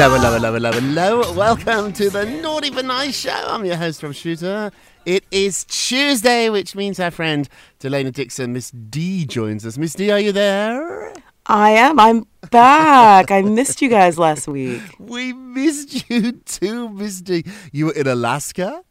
Hello, 0.00 0.16
hello, 0.16 0.32
hello, 0.32 0.52
hello, 0.54 0.72
hello. 0.72 1.32
Welcome 1.34 1.92
to 1.92 2.08
the 2.08 2.24
Naughty 2.24 2.70
but 2.70 2.86
Nice 2.86 3.20
Show. 3.20 3.44
I'm 3.48 3.66
your 3.66 3.76
host, 3.76 4.02
Rob 4.02 4.14
Shuter. 4.14 4.70
It 5.04 5.26
is 5.30 5.66
Tuesday, 5.66 6.48
which 6.48 6.74
means 6.74 6.98
our 6.98 7.10
friend 7.10 7.46
Delana 7.80 8.10
Dixon, 8.10 8.54
Miss 8.54 8.70
D, 8.70 9.26
joins 9.26 9.66
us. 9.66 9.76
Miss 9.76 9.92
D, 9.92 10.10
are 10.10 10.18
you 10.18 10.32
there? 10.32 11.12
I 11.44 11.72
am. 11.72 12.00
I'm 12.00 12.24
back. 12.50 13.30
I 13.30 13.42
missed 13.42 13.82
you 13.82 13.90
guys 13.90 14.18
last 14.18 14.48
week. 14.48 14.80
We 14.98 15.34
missed 15.34 16.08
you 16.08 16.32
too, 16.32 16.88
Miss 16.88 17.20
D. 17.20 17.44
You 17.70 17.88
were 17.88 17.92
in 17.92 18.06
Alaska? 18.06 18.82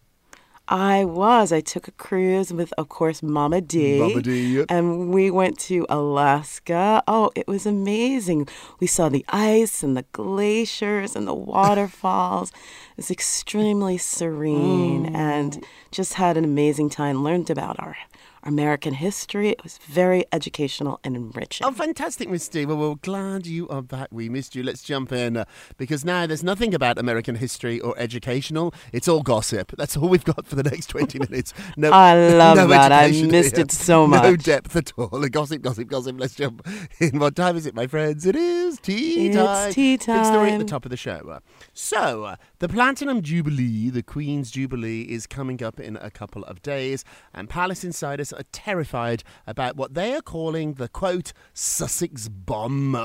I 0.69 1.03
was. 1.03 1.51
I 1.51 1.61
took 1.61 1.87
a 1.87 1.91
cruise 1.91 2.53
with, 2.53 2.71
of 2.77 2.89
course, 2.89 3.23
Mama 3.23 3.59
D. 3.59 3.99
Mama 3.99 4.21
D. 4.21 4.63
And 4.69 5.09
we 5.09 5.31
went 5.31 5.57
to 5.61 5.87
Alaska. 5.89 7.03
Oh, 7.07 7.31
it 7.35 7.47
was 7.47 7.65
amazing. 7.65 8.47
We 8.79 8.85
saw 8.85 9.09
the 9.09 9.25
ice 9.29 9.81
and 9.81 9.97
the 9.97 10.05
glaciers 10.11 11.15
and 11.15 11.27
the 11.27 11.33
waterfalls. 11.53 12.51
it 12.51 12.97
was 12.97 13.09
extremely 13.09 13.97
serene 13.97 15.07
oh. 15.07 15.19
and 15.19 15.65
just 15.89 16.13
had 16.13 16.37
an 16.37 16.43
amazing 16.43 16.91
time. 16.91 17.23
Learned 17.23 17.49
about 17.49 17.79
our 17.79 17.97
American 18.43 18.93
history. 18.93 19.49
It 19.49 19.63
was 19.63 19.77
very 19.79 20.25
educational 20.31 20.99
and 21.03 21.15
enriching. 21.15 21.65
Oh, 21.67 21.71
fantastic, 21.71 22.29
Miss 22.29 22.47
D. 22.47 22.65
Well, 22.65 22.77
we're 22.77 22.95
glad 22.95 23.45
you 23.45 23.67
are 23.69 23.81
back. 23.81 24.07
We 24.11 24.29
missed 24.29 24.55
you. 24.55 24.63
Let's 24.63 24.81
jump 24.83 25.11
in 25.11 25.37
uh, 25.37 25.45
because 25.77 26.05
now 26.05 26.25
there's 26.25 26.43
nothing 26.43 26.73
about 26.73 26.97
American 26.97 27.35
history 27.35 27.79
or 27.79 27.93
educational. 27.97 28.73
It's 28.93 29.07
all 29.07 29.21
gossip. 29.21 29.73
That's 29.77 29.97
all 29.97 30.09
we've 30.09 30.23
got 30.23 30.45
for 30.45 30.55
the 30.55 30.63
next 30.63 30.87
20 30.87 31.19
minutes. 31.29 31.53
No, 31.77 31.91
I 31.91 32.15
love 32.35 32.57
no 32.57 32.67
that. 32.67 32.91
I 32.91 33.07
missed 33.11 33.55
here. 33.57 33.65
it 33.65 33.71
so 33.71 34.07
much. 34.07 34.23
No 34.23 34.35
depth 34.35 34.75
at 34.75 34.93
all. 34.97 35.07
Gossip, 35.29 35.61
gossip, 35.61 35.87
gossip. 35.87 36.15
Let's 36.19 36.35
jump 36.35 36.65
in. 36.99 37.19
What 37.19 37.35
time 37.35 37.55
is 37.55 37.65
it, 37.65 37.75
my 37.75 37.87
friends? 37.87 38.25
It 38.25 38.35
is 38.35 38.79
tea 38.79 39.27
It's 39.27 39.35
time. 39.35 39.71
tea 39.73 39.97
Big 39.97 40.01
story 40.01 40.51
at 40.51 40.57
the 40.57 40.63
time. 40.63 40.67
top 40.67 40.85
of 40.85 40.91
the 40.91 40.97
show. 40.97 41.29
Uh, 41.29 41.39
So, 41.73 42.23
uh, 42.23 42.35
the 42.59 42.67
Platinum 42.67 43.21
Jubilee, 43.21 43.89
the 43.89 44.03
Queen's 44.03 44.51
Jubilee, 44.51 45.03
is 45.03 45.25
coming 45.25 45.63
up 45.63 45.79
in 45.79 45.95
a 45.95 46.11
couple 46.11 46.43
of 46.43 46.61
days, 46.61 47.05
and 47.33 47.49
Palace 47.49 47.85
insiders 47.85 48.33
are 48.33 48.43
terrified 48.51 49.23
about 49.47 49.77
what 49.77 49.93
they 49.93 50.13
are 50.13 50.21
calling 50.21 50.73
the 50.73 50.89
quote 50.89 51.31
Sussex 51.53 52.27
bomb. 52.27 52.97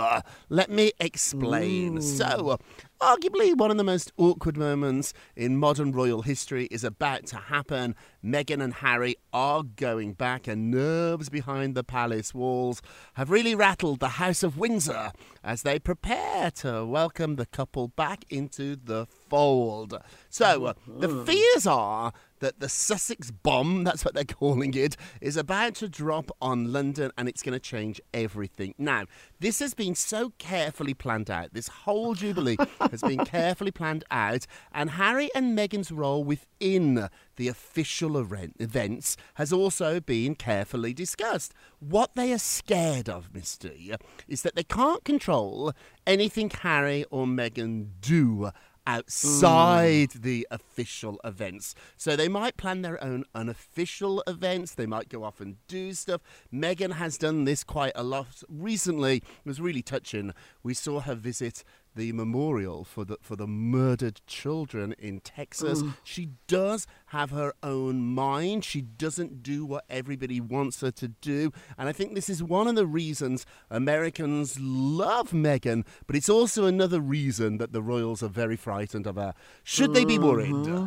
Let 0.48 0.70
me 0.70 0.90
explain. 0.98 2.02
So, 2.02 2.48
uh, 2.48 2.56
Arguably, 3.04 3.54
one 3.54 3.70
of 3.70 3.76
the 3.76 3.84
most 3.84 4.12
awkward 4.16 4.56
moments 4.56 5.12
in 5.36 5.58
modern 5.58 5.92
royal 5.92 6.22
history 6.22 6.64
is 6.70 6.84
about 6.84 7.26
to 7.26 7.36
happen. 7.36 7.94
Meghan 8.24 8.64
and 8.64 8.72
Harry 8.72 9.16
are 9.30 9.62
going 9.62 10.14
back, 10.14 10.48
and 10.48 10.70
nerves 10.70 11.28
behind 11.28 11.74
the 11.74 11.84
palace 11.84 12.32
walls 12.32 12.80
have 13.12 13.28
really 13.28 13.54
rattled 13.54 14.00
the 14.00 14.08
House 14.08 14.42
of 14.42 14.56
Windsor 14.56 15.12
as 15.44 15.64
they 15.64 15.78
prepare 15.78 16.50
to 16.52 16.86
welcome 16.86 17.36
the 17.36 17.44
couple 17.44 17.88
back 17.88 18.24
into 18.30 18.74
the 18.74 19.04
fold. 19.28 20.00
So, 20.30 20.64
uh, 20.64 20.72
the 20.86 21.24
fears 21.26 21.66
are 21.66 22.14
that 22.40 22.60
the 22.60 22.68
Sussex 22.68 23.30
bomb, 23.30 23.84
that's 23.84 24.04
what 24.04 24.14
they're 24.14 24.24
calling 24.40 24.74
it, 24.74 24.96
is 25.20 25.36
about 25.36 25.74
to 25.76 25.88
drop 25.88 26.30
on 26.40 26.72
London 26.72 27.10
and 27.16 27.28
it's 27.28 27.42
going 27.42 27.54
to 27.54 27.60
change 27.60 28.00
everything. 28.12 28.74
Now, 28.78 29.04
this 29.40 29.58
has 29.58 29.74
been 29.74 29.94
so 29.94 30.32
carefully 30.38 30.94
planned 30.94 31.30
out. 31.30 31.52
This 31.52 31.68
whole 31.68 32.14
Jubilee 32.14 32.56
has 32.80 33.02
been 33.02 33.24
carefully 33.24 33.70
planned 33.70 34.04
out, 34.10 34.46
and 34.72 34.90
Harry 34.90 35.30
and 35.34 35.56
Meghan's 35.56 35.92
role 35.92 36.24
within 36.24 37.08
the 37.36 37.48
official 37.48 38.16
event- 38.18 38.56
events 38.58 39.16
has 39.34 39.52
also 39.52 40.00
been 40.00 40.34
carefully 40.34 40.94
discussed. 40.94 41.52
What 41.80 42.14
they 42.14 42.32
are 42.32 42.38
scared 42.38 43.08
of, 43.08 43.34
Misty, 43.34 43.92
is 44.28 44.42
that 44.42 44.54
they 44.54 44.62
can't 44.62 45.04
control 45.04 45.72
anything 46.06 46.50
Harry 46.50 47.04
or 47.10 47.26
Meghan 47.26 47.88
do 48.00 48.50
Mm. 48.86 48.92
outside 48.92 50.10
the 50.10 50.46
official 50.50 51.20
events. 51.24 51.74
So 51.96 52.16
they 52.16 52.28
might 52.28 52.56
plan 52.56 52.82
their 52.82 53.02
own 53.02 53.24
unofficial 53.34 54.22
events. 54.26 54.74
They 54.74 54.86
might 54.86 55.08
go 55.08 55.24
off 55.24 55.40
and 55.40 55.56
do 55.68 55.92
stuff. 55.94 56.20
Meghan 56.52 56.92
has 56.94 57.16
done 57.18 57.44
this 57.44 57.64
quite 57.64 57.92
a 57.94 58.02
lot 58.02 58.42
recently. 58.48 59.16
It 59.16 59.46
was 59.46 59.60
really 59.60 59.82
touching. 59.82 60.32
We 60.62 60.74
saw 60.74 61.00
her 61.00 61.14
visit 61.14 61.64
the 61.94 62.12
memorial 62.12 62.84
for 62.84 63.04
the 63.04 63.18
for 63.20 63.36
the 63.36 63.46
murdered 63.46 64.20
children 64.26 64.94
in 64.98 65.20
Texas. 65.20 65.82
She 66.02 66.30
does 66.46 66.86
have 67.06 67.30
her 67.30 67.54
own 67.62 68.00
mind. 68.00 68.64
She 68.64 68.80
doesn't 68.80 69.42
do 69.42 69.64
what 69.64 69.84
everybody 69.88 70.40
wants 70.40 70.80
her 70.80 70.90
to 70.92 71.08
do. 71.08 71.52
And 71.78 71.88
I 71.88 71.92
think 71.92 72.14
this 72.14 72.28
is 72.28 72.42
one 72.42 72.66
of 72.66 72.74
the 72.74 72.86
reasons 72.86 73.46
Americans 73.70 74.58
love 74.60 75.30
Meghan, 75.30 75.84
but 76.06 76.16
it's 76.16 76.28
also 76.28 76.66
another 76.66 77.00
reason 77.00 77.58
that 77.58 77.72
the 77.72 77.82
royals 77.82 78.22
are 78.22 78.28
very 78.28 78.56
frightened 78.56 79.06
of 79.06 79.16
her. 79.16 79.34
Should 79.62 79.94
they 79.94 80.04
be 80.04 80.18
worried? 80.18 80.52
Mm-hmm. 80.52 80.86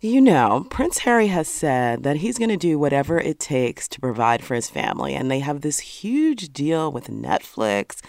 You 0.00 0.20
know, 0.20 0.66
Prince 0.68 0.98
Harry 0.98 1.28
has 1.28 1.48
said 1.48 2.02
that 2.02 2.16
he's 2.16 2.36
going 2.36 2.50
to 2.50 2.56
do 2.56 2.78
whatever 2.78 3.18
it 3.18 3.40
takes 3.40 3.88
to 3.88 4.00
provide 4.00 4.44
for 4.44 4.54
his 4.54 4.68
family. 4.68 5.14
And 5.14 5.30
they 5.30 5.38
have 5.40 5.62
this 5.62 5.80
huge 5.80 6.52
deal 6.52 6.92
with 6.92 7.08
Netflix. 7.08 8.00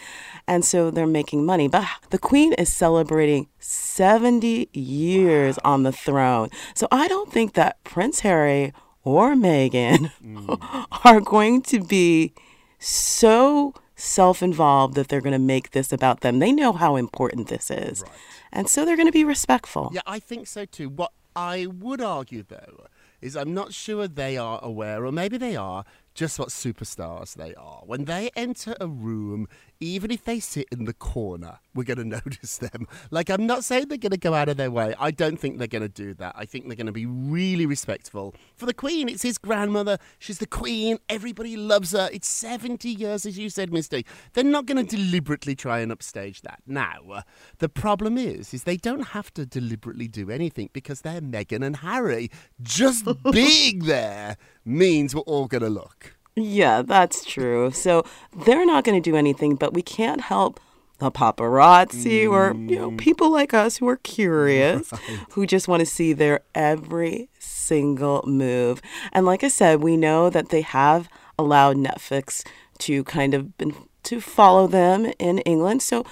And 0.48 0.66
so 0.66 0.92
they're 0.92 1.08
making 1.08 1.46
money. 1.46 1.70
But 1.70 1.88
the 2.10 2.20
Queen 2.20 2.52
is 2.54 2.72
celebrating 2.72 3.48
70 3.60 4.70
years 4.74 5.58
on 5.60 5.84
the 5.84 5.94
throne. 5.94 6.50
So 6.74 6.88
I 6.92 7.08
don't 7.08 7.32
think 7.32 7.54
that 7.54 7.82
Prince 7.86 8.20
Harry 8.20 8.74
or 9.04 9.34
Meghan 9.34 10.12
mm. 10.22 10.86
are 11.06 11.22
going 11.22 11.62
to 11.64 11.82
be 11.82 12.34
so 12.80 13.74
self 13.96 14.44
involved 14.44 14.96
that 14.96 15.08
they're 15.08 15.22
going 15.22 15.32
to 15.32 15.40
make 15.40 15.72
this 15.72 15.94
about 15.94 16.20
them. 16.20 16.40
They 16.40 16.52
know 16.52 16.74
how 16.74 16.98
important 16.98 17.48
this 17.48 17.72
is. 17.72 18.04
And 18.52 18.70
so 18.70 18.86
they're 18.86 18.96
going 18.96 19.08
to 19.08 19.12
be 19.12 19.24
respectful. 19.24 19.90
Yeah, 19.94 20.02
I 20.06 20.20
think 20.20 20.48
so 20.48 20.66
too. 20.66 20.90
What 20.90 21.12
I 21.38 21.68
would 21.68 22.02
argue, 22.02 22.42
though, 22.42 22.88
is 23.22 23.38
I'm 23.38 23.54
not 23.54 23.72
sure 23.72 24.08
they 24.08 24.38
are 24.38 24.60
aware, 24.64 25.06
or 25.06 25.12
maybe 25.12 25.38
they 25.38 25.56
are, 25.56 25.86
just 26.16 26.40
what 26.40 26.50
superstars 26.50 27.36
they 27.36 27.54
are. 27.54 27.84
When 27.86 28.06
they 28.06 28.32
enter 28.36 28.76
a 28.82 28.88
room, 28.88 29.48
even 29.80 30.10
if 30.10 30.24
they 30.24 30.40
sit 30.40 30.68
in 30.72 30.86
the 30.86 30.94
corner, 30.94 31.60
we're 31.78 31.84
going 31.84 31.98
to 31.98 32.04
notice 32.04 32.58
them. 32.58 32.88
Like, 33.12 33.30
I'm 33.30 33.46
not 33.46 33.64
saying 33.64 33.88
they're 33.88 33.98
going 33.98 34.12
to 34.12 34.18
go 34.18 34.34
out 34.34 34.50
of 34.50 34.58
their 34.58 34.72
way. 34.72 34.96
I 35.00 35.12
don't 35.12 35.40
think 35.40 35.60
they're 35.60 35.68
going 35.68 35.84
to 35.84 35.88
do 35.88 36.14
that. 36.16 36.36
I 36.38 36.46
think 36.46 36.68
they're 36.68 36.76
going 36.76 36.88
to 36.88 36.92
be 36.92 37.06
really 37.06 37.66
respectful. 37.66 38.36
For 38.56 38.66
the 38.66 38.74
Queen, 38.74 39.08
it's 39.08 39.24
his 39.24 39.38
grandmother. 39.38 39.98
She's 40.20 40.40
the 40.40 40.48
Queen. 40.48 40.98
Everybody 41.08 41.56
loves 41.56 41.92
her. 41.92 42.10
It's 42.12 42.28
70 42.28 42.90
years, 42.90 43.26
as 43.26 43.38
you 43.38 43.50
said, 43.50 43.72
Misty. 43.72 44.06
They're 44.34 44.44
not 44.44 44.66
going 44.66 44.84
to 44.86 44.96
deliberately 44.98 45.56
try 45.56 45.80
and 45.80 45.92
upstage 45.92 46.42
that. 46.42 46.62
Now, 46.66 47.00
uh, 47.14 47.22
the 47.60 47.70
problem 47.70 48.18
is, 48.18 48.54
is 48.54 48.64
they 48.64 48.78
don't 48.78 49.10
have 49.10 49.34
to 49.36 49.46
deliberately 49.46 50.08
do 50.08 50.30
anything 50.30 50.70
because 50.74 51.02
they're 51.02 51.22
Meghan 51.22 51.66
and 51.66 51.78
Harry. 51.78 52.32
Just 52.62 53.06
being 53.32 53.80
there 53.80 54.38
means 54.66 55.14
we're 55.14 55.22
all 55.22 55.48
going 55.48 55.64
to 55.64 55.70
look. 55.70 56.18
Yeah, 56.36 56.84
that's 56.84 57.26
true. 57.26 57.72
So 57.72 58.04
they're 58.46 58.66
not 58.66 58.84
going 58.84 59.02
to 59.02 59.10
do 59.10 59.16
anything, 59.16 59.56
but 59.56 59.74
we 59.74 59.82
can't 59.82 60.22
help 60.22 60.60
the 61.00 61.12
paparazzi 61.12 62.30
or 62.30 62.56
you 62.56 62.76
know 62.76 62.92
mm. 62.92 62.98
people 62.98 63.32
like 63.32 63.54
us 63.54 63.78
who 63.78 63.88
are 63.88 63.98
curious, 63.98 64.92
who 65.32 65.46
just 65.46 65.68
want 65.68 65.80
to 65.82 65.86
see 65.86 66.14
their 66.14 66.42
every 66.56 67.30
single 67.40 68.24
move. 68.26 68.82
And 69.12 69.26
like 69.26 69.44
I 69.44 69.48
said, 69.50 69.82
we 69.82 69.98
know 69.98 70.30
that 70.30 70.50
they 70.50 70.62
have 70.62 71.08
allowed 71.38 71.78
Netflix 71.78 72.46
to 72.80 73.04
kind 73.04 73.34
of 73.34 73.58
been, 73.58 73.76
to 74.04 74.22
follow 74.22 74.68
them 74.68 75.12
in 75.20 75.40
England. 75.40 75.82
So 75.82 76.06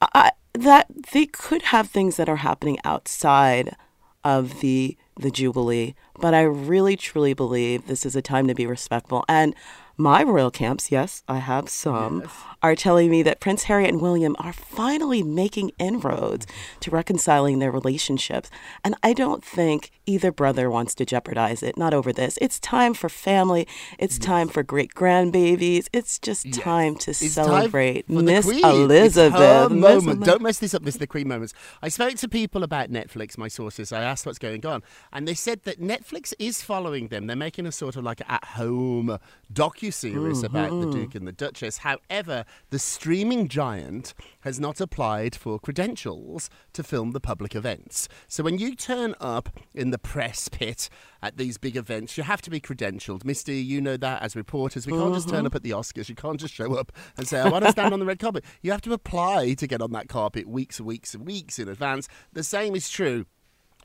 I, 0.00 0.32
that 0.52 0.86
they 1.12 1.26
could 1.26 1.62
have 1.62 1.88
things 1.88 2.16
that 2.16 2.28
are 2.28 2.36
happening 2.36 2.78
outside 2.84 3.76
of 4.24 4.60
the 4.60 4.96
the 5.18 5.30
Jubilee, 5.30 5.94
but 6.20 6.32
I 6.32 6.42
really 6.42 6.96
truly 6.96 7.34
believe 7.34 7.86
this 7.86 8.06
is 8.06 8.14
a 8.14 8.22
time 8.22 8.46
to 8.46 8.54
be 8.54 8.66
respectful. 8.66 9.24
And 9.28 9.54
my 9.98 10.22
royal 10.22 10.50
camps, 10.50 10.92
yes, 10.92 11.22
I 11.28 11.38
have 11.38 11.68
some, 11.68 12.22
are 12.62 12.76
telling 12.76 13.10
me 13.10 13.22
that 13.24 13.40
Prince 13.40 13.64
Harry 13.64 13.86
and 13.86 14.00
William 14.00 14.36
are 14.38 14.52
finally 14.52 15.22
making 15.22 15.72
inroads 15.78 16.46
mm-hmm. 16.46 16.80
to 16.80 16.90
reconciling 16.90 17.58
their 17.58 17.72
relationships. 17.72 18.48
And 18.84 18.94
I 19.02 19.12
don't 19.12 19.44
think 19.44 19.90
either 20.06 20.32
brother 20.32 20.70
wants 20.70 20.94
to 20.96 21.04
jeopardize 21.04 21.62
it, 21.62 21.76
not 21.76 21.92
over 21.92 22.12
this. 22.12 22.38
It's 22.40 22.60
time 22.60 22.94
for 22.94 23.08
family, 23.08 23.66
it's 23.98 24.18
time 24.18 24.48
for 24.48 24.62
great 24.62 24.94
grandbabies, 24.94 25.88
it's 25.92 26.18
just 26.18 26.52
time 26.52 26.94
to 26.96 27.10
It's 27.10 27.32
celebrate 27.32 28.06
the 28.06 28.22
Miss 28.22 28.46
Elizabeth. 28.48 29.72
Miss 29.72 30.04
moment. 30.04 30.24
Don't 30.24 30.42
mess 30.42 30.58
this 30.58 30.74
up, 30.74 30.82
Miss 30.82 30.96
the 30.96 31.06
Queen 31.06 31.26
moments. 31.26 31.54
I 31.82 31.88
spoke 31.88 32.14
to 32.14 32.28
people 32.28 32.62
about 32.62 32.90
Netflix, 32.90 33.36
my 33.36 33.48
sources. 33.48 33.92
I 33.92 34.02
asked 34.02 34.26
what's 34.26 34.38
going 34.38 34.64
on, 34.64 34.82
and 35.12 35.26
they 35.26 35.34
said 35.34 35.64
that 35.64 35.80
Netflix 35.80 36.32
is 36.38 36.62
following 36.62 37.08
them. 37.08 37.26
They're 37.26 37.36
making 37.36 37.66
a 37.66 37.72
sort 37.72 37.96
of 37.96 38.04
like 38.04 38.22
at-home 38.28 39.18
docu 39.52 39.87
series 39.90 40.38
mm-hmm, 40.42 40.56
about 40.56 40.70
the 40.70 40.86
mm. 40.86 40.92
Duke 40.92 41.14
and 41.14 41.26
the 41.26 41.32
Duchess. 41.32 41.78
However, 41.78 42.44
the 42.70 42.78
streaming 42.78 43.48
giant 43.48 44.14
has 44.40 44.60
not 44.60 44.80
applied 44.80 45.34
for 45.34 45.58
credentials 45.58 46.50
to 46.72 46.82
film 46.82 47.12
the 47.12 47.20
public 47.20 47.54
events. 47.54 48.08
So 48.26 48.42
when 48.42 48.58
you 48.58 48.74
turn 48.74 49.14
up 49.20 49.48
in 49.74 49.90
the 49.90 49.98
press 49.98 50.48
pit 50.48 50.88
at 51.22 51.36
these 51.36 51.58
big 51.58 51.76
events, 51.76 52.16
you 52.16 52.24
have 52.24 52.42
to 52.42 52.50
be 52.50 52.60
credentialed. 52.60 53.24
Misty, 53.24 53.60
you 53.60 53.80
know 53.80 53.96
that 53.96 54.22
as 54.22 54.36
reporters. 54.36 54.86
We 54.86 54.92
can't 54.92 55.14
just 55.14 55.28
turn 55.28 55.38
mm-hmm. 55.38 55.46
up 55.46 55.54
at 55.54 55.62
the 55.62 55.70
Oscars. 55.70 56.08
You 56.08 56.14
can't 56.14 56.40
just 56.40 56.54
show 56.54 56.74
up 56.74 56.92
and 57.16 57.26
say, 57.26 57.40
I 57.40 57.48
want 57.48 57.64
to 57.64 57.72
stand 57.72 57.92
on 57.92 58.00
the 58.00 58.06
red 58.06 58.18
carpet. 58.18 58.44
You 58.62 58.70
have 58.70 58.82
to 58.82 58.92
apply 58.92 59.54
to 59.54 59.66
get 59.66 59.82
on 59.82 59.92
that 59.92 60.08
carpet 60.08 60.48
weeks 60.48 60.78
and 60.78 60.86
weeks 60.86 61.14
and 61.14 61.26
weeks 61.26 61.58
in 61.58 61.68
advance. 61.68 62.08
The 62.32 62.44
same 62.44 62.74
is 62.74 62.88
true 62.88 63.26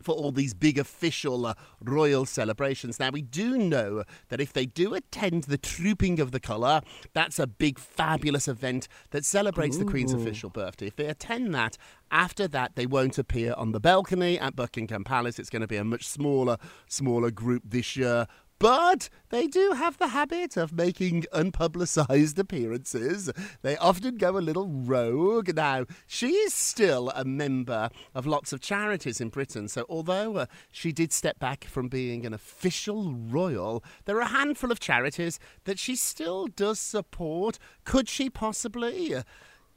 for 0.03 0.13
all 0.13 0.31
these 0.31 0.53
big 0.53 0.77
official 0.77 1.45
uh, 1.45 1.53
royal 1.81 2.25
celebrations. 2.25 2.99
Now, 2.99 3.09
we 3.09 3.21
do 3.21 3.57
know 3.57 4.03
that 4.29 4.39
if 4.39 4.53
they 4.53 4.65
do 4.65 4.93
attend 4.93 5.45
the 5.45 5.57
Trooping 5.57 6.19
of 6.19 6.31
the 6.31 6.39
Colour, 6.39 6.81
that's 7.13 7.39
a 7.39 7.47
big, 7.47 7.79
fabulous 7.79 8.47
event 8.47 8.87
that 9.11 9.25
celebrates 9.25 9.77
the 9.77 9.85
Queen's 9.85 10.13
official 10.13 10.49
birthday. 10.49 10.87
If 10.87 10.95
they 10.95 11.05
attend 11.05 11.53
that, 11.55 11.77
after 12.11 12.47
that, 12.49 12.75
they 12.75 12.85
won't 12.85 13.17
appear 13.17 13.53
on 13.57 13.71
the 13.71 13.79
balcony 13.79 14.37
at 14.37 14.55
Buckingham 14.55 15.03
Palace. 15.03 15.39
It's 15.39 15.49
going 15.49 15.61
to 15.61 15.67
be 15.67 15.77
a 15.77 15.83
much 15.83 16.07
smaller, 16.07 16.57
smaller 16.87 17.31
group 17.31 17.63
this 17.65 17.95
year. 17.95 18.27
But 18.63 19.09
they 19.27 19.47
do 19.47 19.73
have 19.73 19.97
the 19.97 20.07
habit 20.07 20.55
of 20.55 20.71
making 20.71 21.25
unpublicized 21.33 22.39
appearances. 22.39 23.29
They 23.61 23.75
often 23.75 24.15
go 24.15 24.37
a 24.37 24.39
little 24.39 24.69
rogue. 24.69 25.53
Now, 25.53 25.83
she 26.07 26.29
is 26.29 26.53
still 26.53 27.09
a 27.09 27.25
member 27.25 27.89
of 28.15 28.25
lots 28.25 28.53
of 28.53 28.61
charities 28.61 29.19
in 29.19 29.27
Britain, 29.27 29.67
so 29.67 29.85
although 29.89 30.37
uh, 30.37 30.45
she 30.71 30.93
did 30.93 31.11
step 31.11 31.39
back 31.39 31.65
from 31.65 31.89
being 31.89 32.25
an 32.25 32.33
official 32.33 33.13
royal, 33.13 33.83
there 34.05 34.15
are 34.15 34.21
a 34.21 34.27
handful 34.27 34.71
of 34.71 34.79
charities 34.79 35.41
that 35.65 35.77
she 35.77 35.97
still 35.97 36.47
does 36.47 36.79
support. 36.79 37.59
Could 37.83 38.07
she 38.07 38.29
possibly? 38.29 39.13
Uh, 39.13 39.23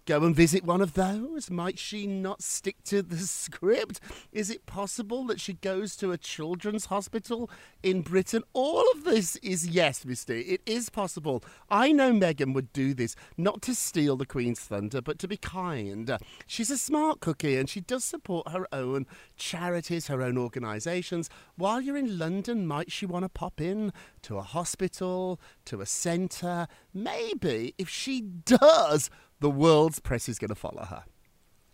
go 0.07 0.23
and 0.23 0.35
visit 0.35 0.65
one 0.65 0.81
of 0.81 0.95
those? 0.95 1.51
Might 1.51 1.79
she 1.79 2.07
not 2.07 2.41
stick 2.41 2.83
to 2.85 3.03
the 3.03 3.19
script? 3.19 4.01
Is 4.33 4.51
it 4.51 4.65
possible 4.65 5.25
that 5.27 5.41
she 5.41 5.55
goes 5.55 5.97
to 5.97 6.13
a 6.13 6.17
children's 6.17 6.87
hospital 6.87 7.51
in 7.83 8.03
Britain? 8.03 8.43
All 8.53 8.85
of 8.95 9.05
this 9.05 9.37
is 9.37 9.67
yes, 9.67 10.05
Misty. 10.05 10.43
It 10.43 10.63
is 10.65 10.89
possible. 10.89 11.43
I 11.69 11.93
know 11.93 12.13
Meghan 12.13 12.55
would 12.55 12.73
do 12.73 12.95
this, 12.95 13.17
not 13.37 13.61
to 13.63 13.75
steal 13.75 14.17
the 14.17 14.25
Queen's 14.25 14.61
thunder, 14.61 15.03
but 15.03 15.19
to 15.19 15.29
be 15.29 15.37
kind. 15.37 16.17
She's 16.47 16.71
a 16.71 16.79
smart 16.79 17.21
cookie 17.21 17.57
and 17.57 17.69
she 17.69 17.81
does 17.81 18.05
support 18.05 18.53
her 18.53 18.67
own 18.73 19.07
charities, 19.37 20.07
her 20.07 20.23
own 20.23 20.39
organisations. 20.39 21.29
While 21.57 21.81
you're 21.81 21.97
in 21.97 22.19
London, 22.19 22.67
might 22.67 22.93
she 22.93 23.07
want 23.07 23.25
to 23.25 23.29
pop 23.29 23.61
in 23.61 23.93
to 24.23 24.39
a 24.39 24.43
hospital, 24.43 25.41
to 25.65 25.81
a 25.81 25.87
centre? 25.87 26.69
Maybe 26.95 27.75
if 27.77 27.89
she 27.89 28.21
does, 28.21 29.11
the 29.41 29.51
world's 29.51 30.01
press 30.01 30.29
is 30.29 30.39
going 30.39 30.49
to 30.49 30.55
follow 30.55 30.85
her. 30.85 31.05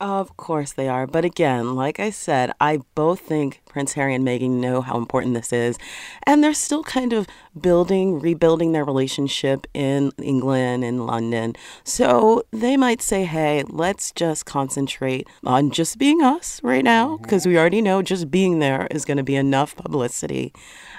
Of 0.01 0.37
course 0.37 0.73
they 0.73 0.89
are. 0.89 1.07
But 1.07 1.25
again, 1.25 1.77
like 1.77 2.01
I 2.01 2.11
said, 2.11 2.51
I 2.61 2.81
both 2.97 3.21
think 3.21 3.61
Prince 3.67 3.93
Harry 3.93 4.17
and 4.17 4.27
Meghan 4.27 4.59
know 4.59 4.81
how 4.81 4.99
important 4.99 5.35
this 5.35 5.53
is. 5.53 5.79
And 6.25 6.43
they're 6.43 6.55
still 6.55 6.83
kind 6.83 7.13
of 7.13 7.29
building, 7.61 8.19
rebuilding 8.19 8.73
their 8.73 8.85
relationship 8.85 9.65
in 9.75 10.11
England 10.21 10.83
and 10.83 11.07
London. 11.07 11.55
So 11.85 12.43
they 12.51 12.77
might 12.77 13.01
say, 13.01 13.25
hey, 13.25 13.63
let's 13.69 14.11
just 14.11 14.45
concentrate 14.45 15.29
on 15.45 15.71
just 15.71 15.99
being 15.99 16.21
us 16.21 16.61
right 16.65 16.83
now, 16.83 17.19
because 17.19 17.47
we 17.47 17.53
mm-hmm. 17.53 17.61
already 17.61 17.81
know 17.81 18.03
just 18.03 18.29
being 18.29 18.59
there 18.59 18.89
is 18.91 19.05
going 19.05 19.19
to 19.19 19.23
be 19.23 19.37
enough 19.37 19.77
publicity. 19.77 20.53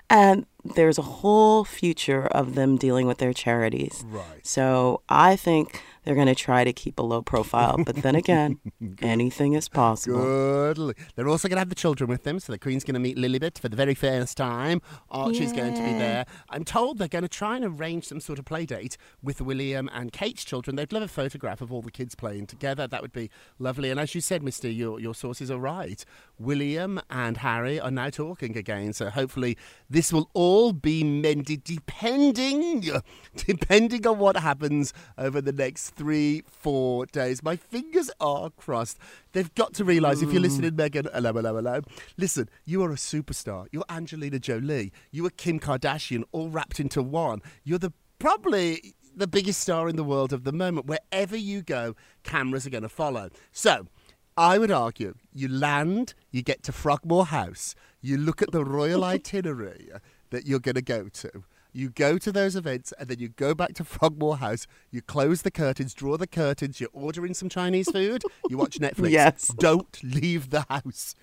And 0.09 0.45
there's 0.63 0.97
a 0.97 1.03
whole 1.03 1.65
future 1.65 2.27
of 2.27 2.55
them 2.55 2.77
dealing 2.77 3.07
with 3.07 3.17
their 3.17 3.33
charities. 3.33 4.03
Right. 4.07 4.23
So 4.43 5.01
I 5.09 5.35
think 5.35 5.81
they're 6.03 6.15
going 6.15 6.27
to 6.27 6.35
try 6.35 6.63
to 6.63 6.73
keep 6.73 6.99
a 6.99 7.01
low 7.01 7.21
profile. 7.21 7.77
But 7.83 7.97
then 7.97 8.15
again, 8.15 8.59
anything 9.01 9.53
is 9.53 9.69
possible. 9.69 10.19
Good. 10.19 10.97
They're 11.15 11.29
also 11.29 11.47
going 11.47 11.55
to 11.55 11.61
have 11.61 11.69
the 11.69 11.75
children 11.75 12.09
with 12.09 12.23
them, 12.23 12.39
so 12.39 12.51
the 12.51 12.59
Queen's 12.59 12.83
going 12.83 12.95
to 12.95 12.99
meet 12.99 13.17
Lilibet 13.17 13.57
for 13.57 13.69
the 13.69 13.75
very 13.75 13.95
first 13.95 14.37
time. 14.37 14.81
Oh, 15.09 15.23
Archie's 15.23 15.53
going 15.53 15.73
to 15.73 15.81
be 15.81 15.93
there. 15.93 16.25
I'm 16.49 16.63
told 16.63 16.97
they're 16.97 17.07
going 17.07 17.23
to 17.23 17.29
try 17.29 17.55
and 17.55 17.65
arrange 17.65 18.05
some 18.05 18.19
sort 18.19 18.39
of 18.39 18.45
play 18.45 18.65
date 18.65 18.97
with 19.21 19.41
William 19.41 19.89
and 19.93 20.11
Kate's 20.11 20.43
children. 20.43 20.75
They'd 20.75 20.91
love 20.91 21.03
a 21.03 21.07
photograph 21.07 21.61
of 21.61 21.71
all 21.71 21.81
the 21.81 21.91
kids 21.91 22.15
playing 22.15 22.47
together. 22.47 22.87
That 22.87 23.01
would 23.01 23.13
be 23.13 23.29
lovely. 23.59 23.89
And 23.89 23.99
as 23.99 24.13
you 24.15 24.21
said, 24.21 24.43
Mister, 24.43 24.69
your 24.69 24.99
your 24.99 25.15
sources 25.15 25.49
are 25.49 25.59
right. 25.59 26.03
William 26.37 26.99
and 27.09 27.37
Harry 27.37 27.79
are 27.79 27.91
now 27.91 28.09
talking 28.09 28.57
again, 28.57 28.93
so 28.93 29.09
hopefully 29.09 29.57
this 29.89 30.11
will 30.11 30.29
all 30.33 30.52
be 30.73 31.03
mended, 31.03 31.63
depending 31.63 32.91
depending 33.35 34.05
on 34.05 34.19
what 34.19 34.37
happens 34.37 34.93
over 35.17 35.41
the 35.41 35.51
next 35.51 35.91
three, 35.91 36.43
four 36.45 37.05
days. 37.07 37.41
My 37.41 37.55
fingers 37.55 38.11
are 38.19 38.49
crossed. 38.51 38.97
They've 39.31 39.53
got 39.55 39.73
to 39.75 39.83
realise 39.83 40.21
if 40.21 40.31
you're 40.31 40.37
hmm. 40.37 40.43
listening, 40.43 40.71
Meghan, 40.71 41.11
hello, 41.13 41.33
hello, 41.33 41.55
hello. 41.55 41.81
Listen, 42.17 42.49
you 42.65 42.83
are 42.83 42.91
a 42.91 42.95
superstar. 42.95 43.67
You're 43.71 43.85
Angelina 43.89 44.39
Jolie. 44.39 44.91
You 45.11 45.25
are 45.25 45.31
Kim 45.31 45.59
Kardashian, 45.59 46.23
all 46.31 46.49
wrapped 46.49 46.79
into 46.79 47.01
one. 47.01 47.41
You're 47.63 47.79
the 47.79 47.93
probably 48.19 48.93
the 49.15 49.27
biggest 49.27 49.59
star 49.59 49.89
in 49.89 49.95
the 49.95 50.03
world 50.03 50.33
of 50.33 50.43
the 50.43 50.53
moment. 50.53 50.87
Wherever 50.87 51.35
you 51.35 51.61
go, 51.61 51.95
cameras 52.23 52.67
are 52.67 52.71
going 52.71 52.83
to 52.83 52.89
follow. 52.89 53.29
So. 53.51 53.87
I 54.35 54.57
would 54.57 54.71
argue 54.71 55.13
you 55.31 55.47
land, 55.47 56.15
you 56.31 56.41
get 56.41 56.63
to 56.63 56.71
Frogmore 56.71 57.27
House, 57.27 57.75
you 58.01 58.17
look 58.17 58.41
at 58.41 58.51
the 58.51 58.65
royal 58.65 59.03
itinerary 59.15 59.91
that 60.33 60.47
you're 60.47 60.59
going 60.59 60.75
to 60.75 60.81
go 60.81 61.07
to. 61.07 61.43
You 61.71 61.89
go 61.89 62.17
to 62.17 62.31
those 62.31 62.55
events 62.55 62.91
and 62.99 63.07
then 63.07 63.19
you 63.19 63.29
go 63.29 63.53
back 63.55 63.73
to 63.75 63.83
Frogmore 63.83 64.37
House. 64.37 64.67
You 64.91 65.01
close 65.01 65.43
the 65.43 65.51
curtains, 65.51 65.93
draw 65.93 66.17
the 66.17 66.27
curtains. 66.27 66.79
You're 66.81 66.89
ordering 66.91 67.33
some 67.33 67.49
Chinese 67.49 67.89
food. 67.89 68.23
You 68.49 68.57
watch 68.57 68.77
Netflix. 68.79 69.11
Yes. 69.11 69.47
Don't 69.47 70.03
leave 70.03 70.49
the 70.49 70.65
house. 70.69 71.15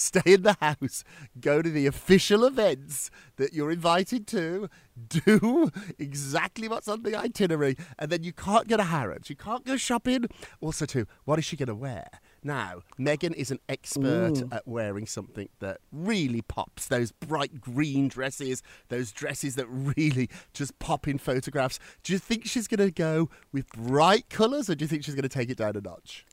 Stay 0.00 0.32
in 0.32 0.42
the 0.44 0.56
house. 0.62 1.04
Go 1.38 1.60
to 1.60 1.68
the 1.68 1.86
official 1.86 2.46
events 2.46 3.10
that 3.36 3.52
you're 3.52 3.70
invited 3.70 4.26
to. 4.28 4.70
Do 5.06 5.70
exactly 5.98 6.68
what's 6.68 6.88
on 6.88 7.02
the 7.02 7.14
itinerary. 7.14 7.76
And 7.98 8.10
then 8.10 8.22
you 8.22 8.32
can't 8.32 8.66
go 8.66 8.78
to 8.78 8.84
Harrods. 8.84 9.28
You 9.28 9.36
can't 9.36 9.62
go 9.62 9.76
shopping. 9.76 10.24
Also, 10.62 10.86
too, 10.86 11.06
what 11.26 11.38
is 11.38 11.44
she 11.44 11.54
going 11.54 11.66
to 11.66 11.74
wear? 11.74 12.08
Now, 12.42 12.80
Meghan 12.98 13.34
is 13.34 13.50
an 13.50 13.58
expert 13.68 14.42
at 14.50 14.66
wearing 14.66 15.04
something 15.04 15.50
that 15.58 15.80
really 15.92 16.40
pops. 16.40 16.86
Those 16.88 17.12
bright 17.12 17.60
green 17.60 18.08
dresses, 18.08 18.62
those 18.88 19.12
dresses 19.12 19.54
that 19.56 19.66
really 19.68 20.30
just 20.54 20.78
pop 20.78 21.08
in 21.08 21.18
photographs. 21.18 21.78
Do 22.02 22.14
you 22.14 22.18
think 22.18 22.46
she's 22.46 22.68
going 22.68 22.86
to 22.86 22.90
go 22.90 23.28
with 23.52 23.68
bright 23.68 24.30
colours 24.30 24.70
or 24.70 24.74
do 24.74 24.82
you 24.82 24.88
think 24.88 25.04
she's 25.04 25.14
going 25.14 25.24
to 25.24 25.28
take 25.28 25.50
it 25.50 25.58
down 25.58 25.76
a 25.76 25.82
notch? 25.82 26.24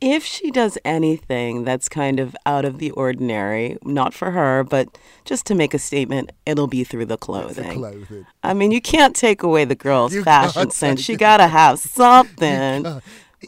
If 0.00 0.24
she 0.24 0.50
does 0.50 0.76
anything 0.84 1.64
that's 1.64 1.88
kind 1.88 2.20
of 2.20 2.36
out 2.44 2.64
of 2.64 2.78
the 2.78 2.90
ordinary, 2.90 3.78
not 3.84 4.12
for 4.12 4.32
her, 4.32 4.62
but 4.64 4.98
just 5.24 5.46
to 5.46 5.54
make 5.54 5.72
a 5.72 5.78
statement, 5.78 6.30
it'll 6.44 6.66
be 6.66 6.84
through 6.84 7.06
the 7.06 7.16
clothing. 7.16 7.68
The 7.68 7.74
clothing. 7.74 8.26
I 8.42 8.54
mean, 8.54 8.70
you 8.70 8.80
can't 8.80 9.16
take 9.16 9.42
away 9.42 9.64
the 9.64 9.74
girl's 9.74 10.12
You 10.12 10.22
fashion 10.22 10.70
sense. 10.70 11.00
She 11.00 11.16
got 11.16 11.38
to 11.38 11.46
have 11.46 11.78
something. 12.00 13.00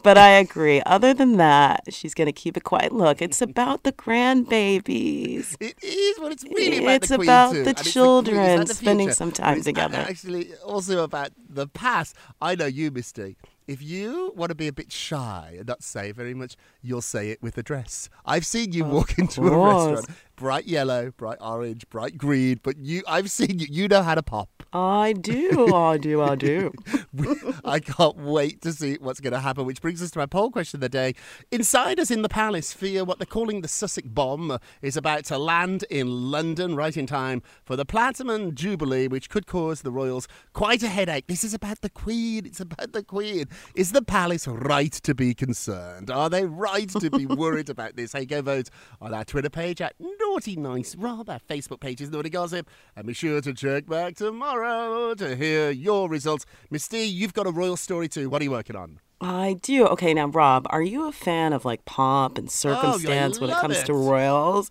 But 0.03 0.17
I 0.17 0.29
agree. 0.29 0.81
Other 0.85 1.13
than 1.13 1.37
that, 1.37 1.91
she's 1.93 2.13
going 2.13 2.27
to 2.27 2.31
keep 2.31 2.55
it 2.57 2.63
quiet. 2.63 2.91
Look, 2.91 3.21
it's 3.21 3.41
about 3.41 3.83
the 3.83 3.91
grandbabies. 3.91 5.57
It 5.59 5.75
is, 5.81 6.19
but 6.19 6.31
it's 6.31 6.43
really 6.43 6.77
about 6.77 6.95
It's 6.95 7.09
the 7.09 7.15
about 7.15 7.53
the 7.53 7.69
and 7.69 7.83
children 7.83 8.65
the 8.65 8.73
spending 8.73 9.11
some 9.11 9.31
time 9.31 9.61
together. 9.61 9.97
Actually, 9.97 10.53
also 10.65 11.03
about 11.03 11.31
the 11.49 11.67
past. 11.67 12.15
I 12.41 12.55
know 12.55 12.65
you, 12.65 12.91
Misty. 12.91 13.37
If 13.67 13.81
you 13.81 14.31
want 14.35 14.49
to 14.49 14.55
be 14.55 14.67
a 14.67 14.73
bit 14.73 14.93
shy 14.93 15.55
and 15.57 15.67
not 15.67 15.83
say 15.83 16.13
very 16.13 16.33
much, 16.33 16.55
you'll 16.81 17.01
say 17.01 17.31
it 17.31 17.43
with 17.43 17.57
a 17.57 17.63
dress. 17.63 18.09
I've 18.25 18.45
seen 18.45 18.71
you 18.71 18.85
walk 18.85 19.17
into 19.19 19.41
a 19.45 19.49
restaurant, 19.49 20.09
bright 20.37 20.67
yellow, 20.67 21.11
bright 21.17 21.39
orange, 21.41 21.89
bright 21.89 22.17
green, 22.17 22.59
but 22.63 22.77
you, 22.77 23.03
I've 23.07 23.29
seen 23.29 23.59
you. 23.59 23.67
You 23.69 23.87
know 23.89 24.03
how 24.03 24.15
to 24.15 24.23
pop. 24.23 24.49
I 24.71 25.13
do. 25.13 25.73
I 25.73 25.97
do. 25.97 26.21
I 26.21 26.35
do. 26.35 26.71
I 27.65 27.79
can't 27.79 28.17
wait 28.17 28.61
to 28.61 28.71
see 28.71 28.97
what's 29.01 29.19
going 29.19 29.33
to 29.33 29.39
happen. 29.39 29.65
Which 29.65 29.81
brings 29.81 30.01
us 30.01 30.11
to 30.11 30.19
our 30.19 30.27
poll 30.27 30.51
question 30.51 30.77
of 30.77 30.81
the 30.81 30.89
day. 30.89 31.15
Insiders 31.51 32.11
in 32.11 32.21
the 32.21 32.29
palace 32.29 32.73
fear 32.73 33.03
what 33.03 33.17
they're 33.17 33.25
calling 33.25 33.61
the 33.61 33.67
Sussex 33.67 34.07
bomb 34.07 34.57
is 34.81 34.95
about 34.95 35.25
to 35.25 35.37
land 35.37 35.83
in 35.89 36.31
London 36.31 36.75
right 36.75 36.95
in 36.95 37.07
time 37.07 37.41
for 37.65 37.75
the 37.75 37.85
Platinum 37.85 38.53
Jubilee, 38.53 39.07
which 39.07 39.29
could 39.29 39.47
cause 39.47 39.81
the 39.81 39.91
royals 39.91 40.27
quite 40.53 40.83
a 40.83 40.89
headache. 40.89 41.27
This 41.27 41.43
is 41.43 41.53
about 41.53 41.81
the 41.81 41.89
Queen. 41.89 42.45
It's 42.45 42.59
about 42.59 42.93
the 42.93 43.03
Queen. 43.03 43.45
Is 43.73 43.91
the 43.91 44.03
palace 44.03 44.47
right 44.47 44.91
to 44.91 45.15
be 45.15 45.33
concerned? 45.33 46.11
Are 46.11 46.29
they 46.29 46.45
right 46.45 46.89
to 46.89 47.09
be 47.09 47.25
worried 47.25 47.69
about 47.69 47.95
this? 47.95 48.13
Hey, 48.13 48.25
go 48.25 48.41
vote 48.41 48.69
on 49.01 49.13
our 49.13 49.25
Twitter 49.25 49.49
page 49.49 49.81
at 49.81 49.95
Naughty 50.29 50.57
Nice 50.57 50.93
Rather 50.95 51.39
Facebook 51.49 51.79
page 51.79 52.01
is 52.01 52.11
Naughty 52.11 52.29
Gossip. 52.29 52.69
And 52.97 53.07
be 53.07 53.13
sure 53.13 53.39
to 53.39 53.53
check 53.53 53.85
back 53.87 54.15
tomorrow 54.15 55.15
to 55.15 55.35
hear 55.37 55.71
your 55.71 56.09
results. 56.09 56.45
Misty, 56.69 57.07
you've 57.07 57.33
got 57.33 57.47
a 57.47 57.51
royal 57.51 57.77
story 57.77 58.09
too. 58.09 58.29
What 58.29 58.41
are 58.41 58.43
you 58.43 58.51
working 58.51 58.75
on? 58.75 58.99
I 59.19 59.53
do. 59.63 59.87
Okay, 59.87 60.13
now, 60.13 60.27
Rob, 60.27 60.67
are 60.69 60.81
you 60.81 61.07
a 61.07 61.11
fan 61.11 61.51
of 61.51 61.65
like 61.65 61.83
pomp 61.85 62.37
and 62.37 62.47
oh, 62.47 62.51
circumstance 62.51 63.39
when 63.39 63.49
it 63.49 63.57
comes 63.57 63.81
to 63.83 63.93
it. 63.93 63.95
royals? 63.95 64.69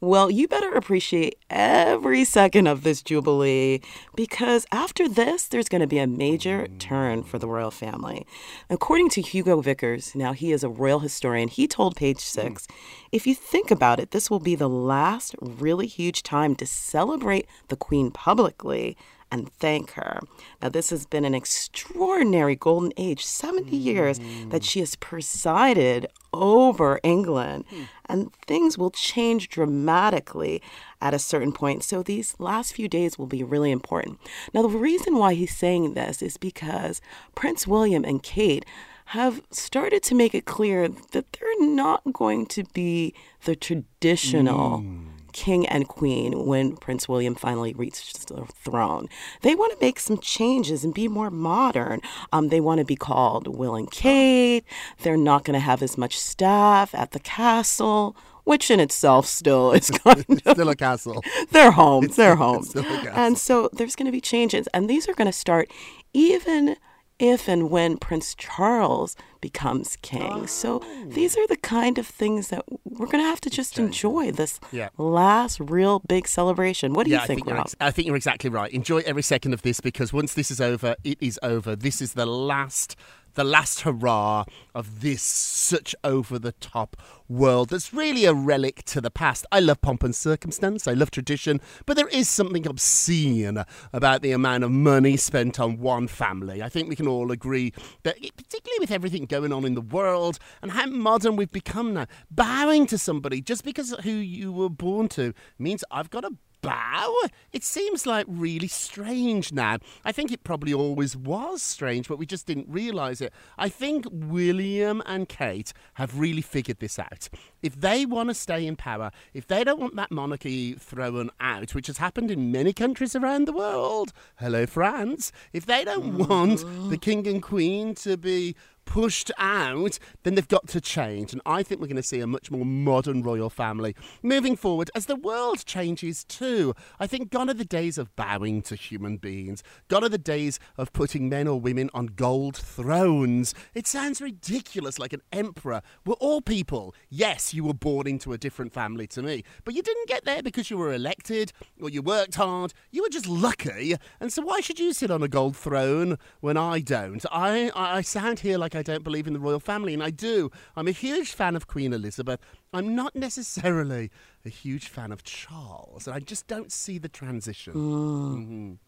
Well, 0.00 0.30
you 0.30 0.46
better 0.46 0.72
appreciate 0.72 1.36
every 1.50 2.22
second 2.22 2.68
of 2.68 2.84
this 2.84 3.02
jubilee 3.02 3.80
because 4.14 4.66
after 4.70 5.08
this, 5.08 5.48
there's 5.48 5.68
going 5.68 5.80
to 5.80 5.88
be 5.88 5.98
a 5.98 6.06
major 6.06 6.68
turn 6.78 7.24
for 7.24 7.40
the 7.40 7.48
royal 7.48 7.72
family. 7.72 8.24
According 8.70 9.08
to 9.10 9.20
Hugo 9.20 9.60
Vickers, 9.60 10.14
now 10.14 10.32
he 10.32 10.52
is 10.52 10.62
a 10.62 10.68
royal 10.68 11.00
historian, 11.00 11.48
he 11.48 11.66
told 11.66 11.96
Page 11.96 12.18
hmm. 12.18 12.40
Six, 12.40 12.68
if 13.10 13.26
you 13.26 13.34
think 13.34 13.72
about 13.72 13.98
it, 13.98 14.12
this 14.12 14.30
will 14.30 14.38
be 14.38 14.54
the 14.54 14.68
last 14.68 15.34
really 15.40 15.88
huge 15.88 16.22
time 16.22 16.54
to 16.56 16.66
celebrate 16.66 17.48
the 17.66 17.76
Queen 17.76 18.12
publicly 18.12 18.96
and 19.30 19.52
thank 19.54 19.92
her. 19.92 20.20
Now, 20.62 20.68
this 20.68 20.90
has 20.90 21.06
been 21.06 21.24
an 21.24 21.34
extraordinary 21.34 22.56
golden 22.56 22.92
age 22.96 23.24
70 23.24 23.76
years 23.76 24.18
that 24.18 24.62
mm. 24.62 24.64
she 24.64 24.80
has 24.80 24.96
presided 24.96 26.06
over 26.32 27.00
England, 27.02 27.64
hmm. 27.70 27.84
and 28.06 28.32
things 28.46 28.76
will 28.76 28.90
change 28.90 29.48
dramatically 29.48 30.60
at 31.00 31.14
a 31.14 31.18
certain 31.18 31.52
point. 31.52 31.82
So, 31.82 32.02
these 32.02 32.34
last 32.38 32.74
few 32.74 32.88
days 32.88 33.18
will 33.18 33.26
be 33.26 33.42
really 33.42 33.70
important. 33.70 34.18
Now, 34.52 34.62
the 34.62 34.68
reason 34.68 35.16
why 35.16 35.34
he's 35.34 35.56
saying 35.56 35.94
this 35.94 36.22
is 36.22 36.36
because 36.36 37.00
Prince 37.34 37.66
William 37.66 38.04
and 38.04 38.22
Kate 38.22 38.64
have 39.06 39.40
started 39.50 40.02
to 40.02 40.14
make 40.14 40.34
it 40.34 40.44
clear 40.44 40.86
that 41.12 41.32
they're 41.32 41.60
not 41.66 42.02
going 42.12 42.44
to 42.44 42.64
be 42.74 43.14
the 43.44 43.56
traditional 43.56 44.78
hmm. 44.78 45.08
King 45.32 45.66
and 45.66 45.86
queen 45.88 46.46
when 46.46 46.76
Prince 46.76 47.08
William 47.08 47.34
finally 47.34 47.72
reaches 47.74 48.12
the 48.24 48.44
throne. 48.46 49.08
They 49.42 49.54
want 49.54 49.72
to 49.72 49.84
make 49.84 50.00
some 50.00 50.18
changes 50.18 50.84
and 50.84 50.92
be 50.94 51.08
more 51.08 51.30
modern. 51.30 52.00
Um, 52.32 52.48
they 52.48 52.60
want 52.60 52.78
to 52.78 52.84
be 52.84 52.96
called 52.96 53.46
Will 53.46 53.74
and 53.74 53.90
Kate. 53.90 54.64
They're 55.02 55.16
not 55.16 55.44
going 55.44 55.54
to 55.54 55.60
have 55.60 55.82
as 55.82 55.96
much 55.98 56.18
staff 56.18 56.94
at 56.94 57.12
the 57.12 57.20
castle, 57.20 58.16
which 58.44 58.70
in 58.70 58.80
itself 58.80 59.26
still 59.26 59.72
is 59.72 59.90
kind 60.04 60.24
of 60.28 60.52
Still 60.54 60.68
a 60.70 60.76
castle. 60.76 61.22
their 61.50 61.70
homes, 61.70 62.16
their 62.16 62.34
a. 62.74 62.74
And 63.14 63.36
so 63.38 63.68
there's 63.72 63.96
going 63.96 64.06
to 64.06 64.12
be 64.12 64.20
changes, 64.20 64.68
and 64.74 64.88
these 64.88 65.08
are 65.08 65.14
going 65.14 65.26
to 65.26 65.32
start 65.32 65.70
even 66.14 66.76
if 67.18 67.48
and 67.48 67.70
when 67.70 67.96
Prince 67.96 68.34
Charles 68.34 69.16
becomes 69.40 69.96
king. 70.02 70.46
So 70.46 70.80
oh. 70.84 71.04
these 71.08 71.36
are 71.36 71.46
the 71.46 71.56
kind 71.56 71.98
of 71.98 72.06
things 72.06 72.48
that 72.48 72.64
we're 72.84 73.06
going 73.06 73.22
to 73.22 73.28
have 73.28 73.40
to 73.42 73.50
just 73.50 73.78
enjoy 73.78 74.30
this 74.32 74.58
Yeah. 74.72 74.88
last 74.98 75.60
real 75.60 76.00
big 76.00 76.26
celebration. 76.28 76.92
What 76.92 77.04
do 77.06 77.12
yeah, 77.12 77.22
you 77.22 77.26
think, 77.26 77.42
I 77.42 77.44
think, 77.44 77.56
Rob? 77.56 77.66
ex- 77.66 77.76
I 77.80 77.90
think 77.90 78.06
you're 78.06 78.16
exactly 78.16 78.50
right. 78.50 78.72
Enjoy 78.72 78.98
every 78.98 79.22
second 79.22 79.52
of 79.52 79.62
this 79.62 79.80
because 79.80 80.12
once 80.12 80.34
this 80.34 80.50
is 80.50 80.60
over, 80.60 80.96
it 81.04 81.18
is 81.20 81.38
over. 81.42 81.76
This 81.76 82.00
is 82.00 82.14
the 82.14 82.26
last, 82.26 82.96
the 83.38 83.44
last 83.44 83.82
hurrah 83.82 84.44
of 84.74 85.00
this 85.00 85.22
such 85.22 85.94
over 86.02 86.40
the 86.40 86.50
top 86.50 86.96
world 87.28 87.68
that's 87.68 87.94
really 87.94 88.24
a 88.24 88.34
relic 88.34 88.82
to 88.82 89.00
the 89.00 89.12
past. 89.12 89.46
I 89.52 89.60
love 89.60 89.80
pomp 89.80 90.02
and 90.02 90.12
circumstance. 90.12 90.88
I 90.88 90.94
love 90.94 91.12
tradition, 91.12 91.60
but 91.86 91.96
there 91.96 92.08
is 92.08 92.28
something 92.28 92.66
obscene 92.66 93.62
about 93.92 94.22
the 94.22 94.32
amount 94.32 94.64
of 94.64 94.72
money 94.72 95.16
spent 95.16 95.60
on 95.60 95.78
one 95.78 96.08
family. 96.08 96.64
I 96.64 96.68
think 96.68 96.88
we 96.88 96.96
can 96.96 97.06
all 97.06 97.30
agree 97.30 97.72
that, 98.02 98.16
particularly 98.16 98.80
with 98.80 98.90
everything 98.90 99.24
going 99.26 99.52
on 99.52 99.64
in 99.64 99.74
the 99.74 99.82
world 99.82 100.40
and 100.60 100.72
how 100.72 100.86
modern 100.86 101.36
we've 101.36 101.52
become 101.52 101.94
now, 101.94 102.06
bowing 102.32 102.88
to 102.88 102.98
somebody 102.98 103.40
just 103.40 103.62
because 103.62 103.92
of 103.92 104.00
who 104.00 104.10
you 104.10 104.50
were 104.50 104.68
born 104.68 105.06
to 105.10 105.32
means 105.60 105.84
I've 105.92 106.10
got 106.10 106.22
to 106.22 106.32
bow? 106.60 107.14
It 107.52 107.64
seems 107.64 108.06
like 108.06 108.26
really 108.28 108.68
strange 108.68 109.52
now. 109.52 109.78
I 110.04 110.12
think 110.12 110.32
it 110.32 110.44
probably 110.44 110.74
always 110.74 111.16
was 111.16 111.62
strange, 111.62 112.08
but 112.08 112.18
we 112.18 112.26
just 112.26 112.46
didn't 112.46 112.68
realise 112.68 113.20
it. 113.20 113.32
I 113.56 113.68
think 113.68 114.06
William 114.10 115.02
and 115.06 115.28
Kate 115.28 115.72
have 115.94 116.18
really 116.18 116.42
figured 116.42 116.78
this 116.78 116.98
out. 116.98 117.28
If 117.62 117.80
they 117.80 118.06
want 118.06 118.28
to 118.28 118.34
stay 118.34 118.66
in 118.66 118.76
power, 118.76 119.10
if 119.34 119.46
they 119.46 119.64
don't 119.64 119.80
want 119.80 119.96
that 119.96 120.10
monarchy 120.10 120.74
thrown 120.74 121.30
out, 121.40 121.74
which 121.74 121.86
has 121.86 121.98
happened 121.98 122.30
in 122.30 122.52
many 122.52 122.72
countries 122.72 123.16
around 123.16 123.46
the 123.46 123.52
world, 123.52 124.12
hello, 124.36 124.66
France, 124.66 125.32
if 125.52 125.66
they 125.66 125.84
don't 125.84 126.18
want 126.28 126.60
mm-hmm. 126.60 126.90
the 126.90 126.98
king 126.98 127.26
and 127.26 127.42
queen 127.42 127.94
to 127.96 128.16
be 128.16 128.54
pushed 128.88 129.30
out, 129.36 129.98
then 130.22 130.34
they've 130.34 130.48
got 130.48 130.66
to 130.66 130.80
change. 130.80 131.34
And 131.34 131.42
I 131.44 131.62
think 131.62 131.78
we're 131.78 131.88
going 131.88 131.96
to 131.96 132.02
see 132.02 132.20
a 132.20 132.26
much 132.26 132.50
more 132.50 132.64
modern 132.64 133.22
royal 133.22 133.50
family 133.50 133.94
moving 134.22 134.56
forward 134.56 134.90
as 134.94 135.04
the 135.04 135.14
world 135.14 135.66
changes 135.66 136.24
too. 136.24 136.74
I 136.98 137.06
think 137.06 137.30
gone 137.30 137.50
are 137.50 137.54
the 137.54 137.66
days 137.66 137.98
of 137.98 138.16
bowing 138.16 138.62
to 138.62 138.74
human 138.74 139.18
beings, 139.18 139.62
gone 139.88 140.04
are 140.04 140.08
the 140.08 140.16
days 140.16 140.58
of 140.78 140.94
putting 140.94 141.28
men 141.28 141.46
or 141.46 141.60
women 141.60 141.90
on 141.92 142.06
gold 142.06 142.56
thrones. 142.56 143.54
It 143.74 143.86
sounds 143.86 144.22
ridiculous, 144.22 144.98
like 144.98 145.12
an 145.12 145.22
emperor. 145.32 145.82
We're 146.06 146.14
all 146.14 146.40
people. 146.40 146.94
Yes, 147.10 147.52
you 147.52 147.64
were 147.64 147.74
born 147.74 148.06
into 148.06 148.32
a 148.32 148.38
different 148.38 148.72
family 148.72 149.06
to 149.08 149.22
me, 149.22 149.44
but 149.64 149.74
you 149.74 149.82
didn't 149.82 150.08
get 150.08 150.24
there 150.24 150.42
because 150.42 150.70
you 150.70 150.78
were 150.78 150.94
elected 150.94 151.52
or 151.78 151.90
you 151.90 152.00
worked 152.00 152.36
hard. 152.36 152.72
You 152.90 153.02
were 153.02 153.10
just 153.10 153.28
lucky. 153.28 153.96
And 154.18 154.32
so 154.32 154.40
why 154.40 154.60
should 154.60 154.80
you 154.80 154.94
sit 154.94 155.10
on 155.10 155.22
a 155.22 155.28
gold 155.28 155.58
throne 155.58 156.16
when 156.40 156.56
I 156.56 156.80
don't? 156.80 157.26
I, 157.30 157.70
I 157.74 158.00
sound 158.00 158.40
here 158.40 158.56
like 158.56 158.77
I 158.78 158.82
don't 158.82 159.04
believe 159.04 159.26
in 159.26 159.32
the 159.32 159.40
royal 159.40 159.60
family, 159.60 159.92
and 159.94 160.02
I 160.02 160.10
do. 160.10 160.50
I'm 160.76 160.88
a 160.88 160.92
huge 160.92 161.32
fan 161.32 161.56
of 161.56 161.66
Queen 161.66 161.92
Elizabeth. 161.92 162.40
I'm 162.72 162.94
not 162.94 163.14
necessarily 163.16 164.10
a 164.44 164.48
huge 164.48 164.88
fan 164.88 165.12
of 165.12 165.22
Charles, 165.24 166.06
and 166.06 166.14
I 166.14 166.20
just 166.20 166.46
don't 166.46 166.70
see 166.72 166.98
the 166.98 167.08
transition. 167.08 167.74
Mhm. 167.74 168.78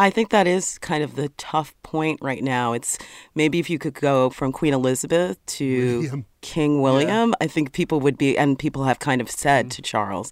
I 0.00 0.10
think 0.10 0.30
that 0.30 0.46
is 0.46 0.78
kind 0.78 1.02
of 1.02 1.16
the 1.16 1.28
tough 1.30 1.74
point 1.82 2.20
right 2.22 2.44
now. 2.44 2.72
It's 2.72 2.98
maybe 3.34 3.58
if 3.58 3.68
you 3.68 3.80
could 3.80 3.94
go 3.94 4.30
from 4.30 4.52
Queen 4.52 4.72
Elizabeth 4.72 5.44
to 5.58 5.96
William. 6.00 6.24
King 6.40 6.80
William, 6.82 7.34
I 7.40 7.48
think 7.48 7.72
people 7.72 7.98
would 7.98 8.16
be, 8.16 8.38
and 8.38 8.56
people 8.56 8.84
have 8.84 9.00
kind 9.00 9.20
of 9.20 9.28
said 9.28 9.66
Mm. 9.66 9.70
to 9.70 9.82
Charles, 9.82 10.30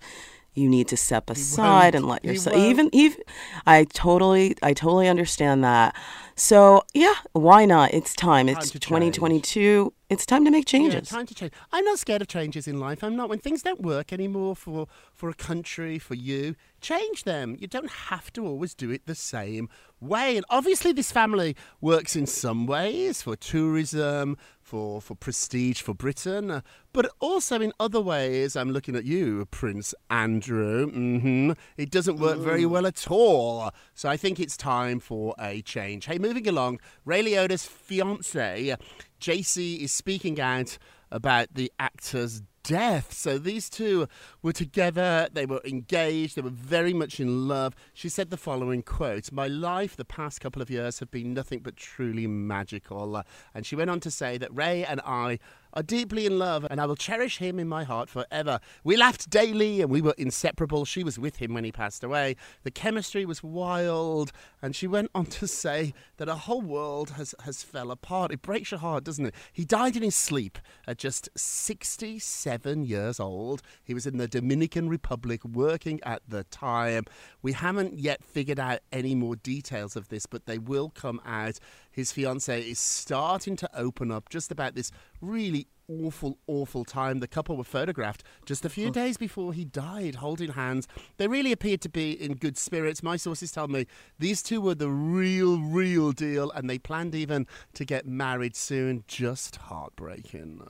you 0.56 0.68
need 0.68 0.88
to 0.88 0.96
step 0.96 1.30
aside 1.30 1.94
and 1.94 2.06
let 2.06 2.24
yourself 2.24 2.56
even 2.56 2.88
even 2.92 3.20
I 3.66 3.84
totally 3.84 4.56
I 4.62 4.72
totally 4.72 5.08
understand 5.08 5.62
that. 5.64 5.94
So 6.34 6.84
yeah, 6.94 7.14
why 7.32 7.64
not? 7.64 7.94
It's 7.94 8.14
time. 8.14 8.48
It's 8.48 8.70
to 8.70 8.78
change. 8.78 9.16
2022. 9.16 9.92
It's 10.08 10.24
time 10.24 10.44
to 10.44 10.50
make 10.50 10.66
changes. 10.66 11.10
Yeah, 11.10 11.16
time 11.18 11.26
to 11.26 11.34
change. 11.34 11.52
I'm 11.72 11.84
not 11.84 11.98
scared 11.98 12.22
of 12.22 12.28
changes 12.28 12.68
in 12.68 12.78
life. 12.78 13.02
I'm 13.02 13.16
not. 13.16 13.28
When 13.28 13.38
things 13.38 13.62
don't 13.62 13.80
work 13.80 14.12
anymore 14.12 14.54
for 14.54 14.86
for 15.14 15.28
a 15.28 15.34
country, 15.34 15.98
for 15.98 16.14
you, 16.14 16.54
change 16.80 17.24
them. 17.24 17.56
You 17.58 17.66
don't 17.66 17.90
have 17.90 18.32
to 18.34 18.46
always 18.46 18.74
do 18.74 18.90
it 18.90 19.06
the 19.06 19.14
same 19.14 19.68
way. 20.00 20.36
And 20.36 20.46
obviously, 20.48 20.92
this 20.92 21.10
family 21.10 21.56
works 21.80 22.14
in 22.16 22.26
some 22.26 22.66
ways 22.66 23.22
for 23.22 23.34
tourism, 23.34 24.36
for 24.66 25.00
for 25.00 25.14
prestige 25.14 25.80
for 25.80 25.94
Britain, 25.94 26.60
but 26.92 27.08
also 27.20 27.60
in 27.60 27.72
other 27.78 28.00
ways. 28.00 28.56
I'm 28.56 28.72
looking 28.72 28.96
at 28.96 29.04
you, 29.04 29.46
Prince 29.46 29.94
Andrew. 30.10 30.90
hmm 30.90 31.52
It 31.76 31.90
doesn't 31.90 32.18
work 32.18 32.38
very 32.38 32.66
well 32.66 32.84
at 32.84 33.08
all. 33.08 33.70
So 33.94 34.08
I 34.08 34.16
think 34.16 34.40
it's 34.40 34.56
time 34.56 34.98
for 34.98 35.36
a 35.38 35.62
change. 35.62 36.06
Hey, 36.06 36.18
moving 36.18 36.48
along, 36.48 36.80
Ray 37.04 37.22
Liotta's 37.22 37.64
fiance. 37.64 38.76
Jacy 39.20 39.84
is 39.84 39.92
speaking 39.92 40.40
out 40.40 40.78
about 41.12 41.54
the 41.54 41.72
actor's 41.78 42.42
death. 42.66 43.12
So 43.12 43.38
these 43.38 43.70
two 43.70 44.08
were 44.42 44.52
together, 44.52 45.28
they 45.32 45.46
were 45.46 45.60
engaged, 45.64 46.36
they 46.36 46.42
were 46.42 46.50
very 46.50 46.92
much 46.92 47.20
in 47.20 47.46
love. 47.46 47.76
She 47.94 48.08
said 48.08 48.30
the 48.30 48.36
following 48.36 48.82
quote 48.82 49.30
My 49.30 49.46
life 49.46 49.96
the 49.96 50.04
past 50.04 50.40
couple 50.40 50.60
of 50.60 50.68
years 50.68 50.98
have 50.98 51.10
been 51.10 51.32
nothing 51.32 51.60
but 51.60 51.76
truly 51.76 52.26
magical. 52.26 53.22
And 53.54 53.64
she 53.64 53.76
went 53.76 53.90
on 53.90 54.00
to 54.00 54.10
say 54.10 54.36
that 54.38 54.54
Ray 54.54 54.84
and 54.84 55.00
I 55.06 55.38
are 55.76 55.82
deeply 55.82 56.24
in 56.24 56.38
love 56.38 56.66
and 56.68 56.80
I 56.80 56.86
will 56.86 56.96
cherish 56.96 57.36
him 57.36 57.58
in 57.58 57.68
my 57.68 57.84
heart 57.84 58.08
forever. 58.08 58.58
We 58.82 58.96
laughed 58.96 59.28
daily 59.28 59.82
and 59.82 59.90
we 59.90 60.00
were 60.00 60.14
inseparable. 60.16 60.86
She 60.86 61.04
was 61.04 61.18
with 61.18 61.36
him 61.36 61.52
when 61.52 61.64
he 61.64 61.70
passed 61.70 62.02
away. 62.02 62.36
The 62.64 62.70
chemistry 62.70 63.26
was 63.26 63.42
wild. 63.42 64.32
And 64.62 64.74
she 64.74 64.86
went 64.86 65.10
on 65.14 65.26
to 65.26 65.46
say 65.46 65.92
that 66.16 66.30
our 66.30 66.36
whole 66.36 66.62
world 66.62 67.10
has, 67.10 67.34
has 67.44 67.62
fell 67.62 67.90
apart. 67.90 68.32
It 68.32 68.40
breaks 68.40 68.70
your 68.70 68.80
heart, 68.80 69.04
doesn't 69.04 69.26
it? 69.26 69.34
He 69.52 69.66
died 69.66 69.96
in 69.96 70.02
his 70.02 70.16
sleep 70.16 70.58
at 70.86 70.96
just 70.96 71.28
67 71.36 72.84
years 72.84 73.20
old. 73.20 73.60
He 73.84 73.92
was 73.92 74.06
in 74.06 74.16
the 74.16 74.26
Dominican 74.26 74.88
Republic 74.88 75.44
working 75.44 76.00
at 76.04 76.22
the 76.26 76.44
time. 76.44 77.04
We 77.42 77.52
haven't 77.52 77.98
yet 77.98 78.24
figured 78.24 78.58
out 78.58 78.80
any 78.90 79.14
more 79.14 79.36
details 79.36 79.94
of 79.94 80.08
this, 80.08 80.24
but 80.24 80.46
they 80.46 80.58
will 80.58 80.88
come 80.88 81.20
out. 81.26 81.58
His 81.96 82.12
fiance 82.12 82.60
is 82.60 82.78
starting 82.78 83.56
to 83.56 83.70
open 83.74 84.12
up 84.12 84.28
just 84.28 84.52
about 84.52 84.74
this 84.74 84.92
really 85.22 85.66
awful, 85.88 86.36
awful 86.46 86.84
time. 86.84 87.20
The 87.20 87.26
couple 87.26 87.56
were 87.56 87.64
photographed 87.64 88.22
just 88.44 88.66
a 88.66 88.68
few 88.68 88.88
oh. 88.88 88.90
days 88.90 89.16
before 89.16 89.54
he 89.54 89.64
died, 89.64 90.16
holding 90.16 90.52
hands. 90.52 90.86
They 91.16 91.26
really 91.26 91.52
appeared 91.52 91.80
to 91.80 91.88
be 91.88 92.12
in 92.12 92.34
good 92.34 92.58
spirits. 92.58 93.02
My 93.02 93.16
sources 93.16 93.50
tell 93.50 93.68
me 93.68 93.86
these 94.18 94.42
two 94.42 94.60
were 94.60 94.74
the 94.74 94.90
real, 94.90 95.58
real 95.58 96.12
deal, 96.12 96.50
and 96.50 96.68
they 96.68 96.78
planned 96.78 97.14
even 97.14 97.46
to 97.72 97.86
get 97.86 98.06
married 98.06 98.56
soon. 98.56 99.04
Just 99.08 99.56
heartbreaking. 99.56 100.60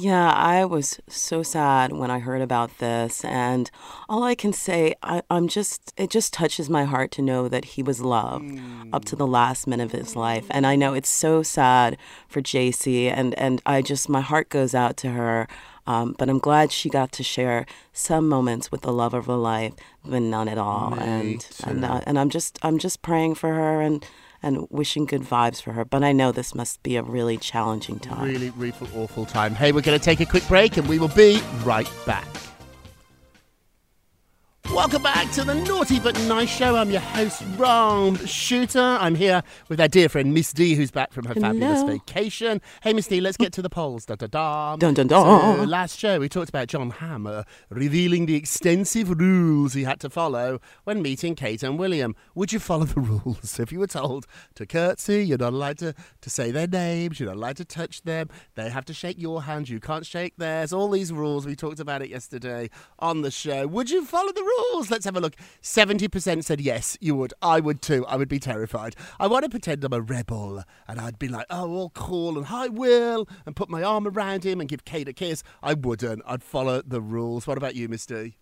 Yeah, 0.00 0.30
I 0.30 0.64
was 0.64 1.00
so 1.08 1.42
sad 1.42 1.92
when 1.92 2.08
I 2.08 2.20
heard 2.20 2.40
about 2.40 2.78
this. 2.78 3.24
And 3.24 3.68
all 4.08 4.22
I 4.22 4.36
can 4.36 4.52
say, 4.52 4.94
I, 5.02 5.22
I'm 5.28 5.48
just, 5.48 5.92
it 5.96 6.08
just 6.08 6.32
touches 6.32 6.70
my 6.70 6.84
heart 6.84 7.10
to 7.12 7.22
know 7.22 7.48
that 7.48 7.64
he 7.64 7.82
was 7.82 8.00
loved 8.00 8.60
up 8.92 9.04
to 9.06 9.16
the 9.16 9.26
last 9.26 9.66
minute 9.66 9.92
of 9.92 10.00
his 10.00 10.14
life. 10.14 10.46
And 10.50 10.68
I 10.68 10.76
know 10.76 10.94
it's 10.94 11.08
so 11.08 11.42
sad 11.42 11.96
for 12.28 12.40
Jacy. 12.40 13.08
And, 13.08 13.36
and 13.40 13.60
I 13.66 13.82
just, 13.82 14.08
my 14.08 14.20
heart 14.20 14.50
goes 14.50 14.72
out 14.72 14.96
to 14.98 15.10
her. 15.10 15.48
Um, 15.84 16.14
but 16.16 16.28
I'm 16.28 16.38
glad 16.38 16.70
she 16.70 16.88
got 16.88 17.10
to 17.12 17.24
share 17.24 17.66
some 17.92 18.28
moments 18.28 18.70
with 18.70 18.82
the 18.82 18.92
love 18.92 19.14
of 19.14 19.26
her 19.26 19.34
life, 19.34 19.72
but 20.04 20.20
none 20.20 20.46
at 20.46 20.58
all. 20.58 20.94
And 20.94 21.44
and, 21.64 21.82
uh, 21.84 22.02
and 22.06 22.18
I'm 22.18 22.28
just 22.28 22.58
I'm 22.62 22.78
just 22.78 23.00
praying 23.00 23.36
for 23.36 23.54
her 23.54 23.80
and 23.80 24.06
and 24.42 24.66
wishing 24.70 25.04
good 25.04 25.22
vibes 25.22 25.60
for 25.60 25.72
her. 25.72 25.84
But 25.84 26.02
I 26.04 26.12
know 26.12 26.32
this 26.32 26.54
must 26.54 26.82
be 26.82 26.96
a 26.96 27.02
really 27.02 27.36
challenging 27.36 27.98
time. 27.98 28.28
Really, 28.28 28.50
really 28.50 28.74
awful 28.94 29.26
time. 29.26 29.54
Hey, 29.54 29.72
we're 29.72 29.82
going 29.82 29.98
to 29.98 30.04
take 30.04 30.20
a 30.20 30.26
quick 30.26 30.46
break 30.48 30.76
and 30.76 30.88
we 30.88 30.98
will 30.98 31.08
be 31.08 31.40
right 31.64 31.90
back. 32.06 32.26
Welcome 34.74 35.02
back 35.02 35.30
to 35.32 35.44
the 35.44 35.54
Naughty 35.54 35.98
But 35.98 36.16
Nice 36.28 36.50
Show. 36.50 36.76
I'm 36.76 36.90
your 36.90 37.00
host, 37.00 37.42
Ron 37.56 38.16
Shuter. 38.26 38.78
I'm 38.78 39.14
here 39.14 39.42
with 39.68 39.80
our 39.80 39.88
dear 39.88 40.10
friend 40.10 40.34
Miss 40.34 40.52
D, 40.52 40.74
who's 40.74 40.90
back 40.90 41.12
from 41.12 41.24
her 41.24 41.34
fabulous 41.34 41.82
vacation. 41.82 42.60
Hey, 42.82 42.92
Miss 42.92 43.06
D, 43.08 43.20
let's 43.20 43.38
get 43.38 43.52
to 43.54 43.62
the 43.62 43.70
polls. 43.70 44.04
Da 44.04 44.14
da 44.14 44.26
da. 44.26 44.76
Dun, 44.76 44.92
dun, 44.94 45.06
dun. 45.06 45.56
So, 45.56 45.64
last 45.64 45.98
show 45.98 46.20
we 46.20 46.28
talked 46.28 46.50
about 46.50 46.68
John 46.68 46.90
Hammer 46.90 47.38
uh, 47.38 47.44
revealing 47.70 48.26
the 48.26 48.36
extensive 48.36 49.18
rules 49.18 49.72
he 49.72 49.84
had 49.84 50.00
to 50.00 50.10
follow 50.10 50.60
when 50.84 51.00
meeting 51.00 51.34
Kate 51.34 51.62
and 51.62 51.78
William. 51.78 52.14
Would 52.34 52.52
you 52.52 52.58
follow 52.60 52.84
the 52.84 53.00
rules? 53.24 53.58
If 53.58 53.72
you 53.72 53.80
were 53.80 53.86
told 53.86 54.26
to 54.56 54.66
curtsy, 54.66 55.24
you're 55.24 55.38
not 55.38 55.54
allowed 55.54 55.78
to, 55.78 55.94
to 56.20 56.30
say 56.30 56.50
their 56.50 56.68
names, 56.68 57.18
you're 57.18 57.30
not 57.30 57.36
allowed 57.36 57.56
to 57.56 57.64
touch 57.64 58.02
them, 58.02 58.28
they 58.54 58.68
have 58.68 58.84
to 58.84 58.94
shake 58.94 59.18
your 59.18 59.42
hand, 59.42 59.70
you 59.70 59.80
can't 59.80 60.04
shake 60.06 60.36
theirs. 60.36 60.72
All 60.74 60.90
these 60.90 61.10
rules, 61.12 61.46
we 61.46 61.56
talked 61.56 61.80
about 61.80 62.02
it 62.02 62.10
yesterday 62.10 62.68
on 62.98 63.22
the 63.22 63.30
show. 63.30 63.66
Would 63.66 63.90
you 63.90 64.04
follow 64.04 64.30
the 64.30 64.42
rules? 64.42 64.57
Let's 64.90 65.04
have 65.04 65.16
a 65.16 65.20
look. 65.20 65.34
70% 65.62 66.44
said 66.44 66.60
yes, 66.60 66.96
you 67.00 67.14
would. 67.16 67.34
I 67.42 67.60
would 67.60 67.82
too. 67.82 68.06
I 68.06 68.16
would 68.16 68.28
be 68.28 68.38
terrified. 68.38 68.96
I 69.18 69.26
want 69.26 69.44
to 69.44 69.50
pretend 69.50 69.84
I'm 69.84 69.92
a 69.92 70.00
rebel 70.00 70.62
and 70.86 71.00
I'd 71.00 71.18
be 71.18 71.28
like, 71.28 71.46
oh, 71.50 71.70
all 71.70 71.90
cool 71.90 72.36
and 72.36 72.46
hi, 72.46 72.68
Will, 72.68 73.28
and 73.46 73.56
put 73.56 73.68
my 73.68 73.82
arm 73.82 74.06
around 74.06 74.44
him 74.44 74.60
and 74.60 74.68
give 74.68 74.84
Kate 74.84 75.08
a 75.08 75.12
kiss. 75.12 75.42
I 75.62 75.74
wouldn't. 75.74 76.22
I'd 76.26 76.42
follow 76.42 76.82
the 76.82 77.00
rules. 77.00 77.46
What 77.46 77.58
about 77.58 77.74
you, 77.74 77.88
Miss 77.88 78.06
D? 78.06 78.36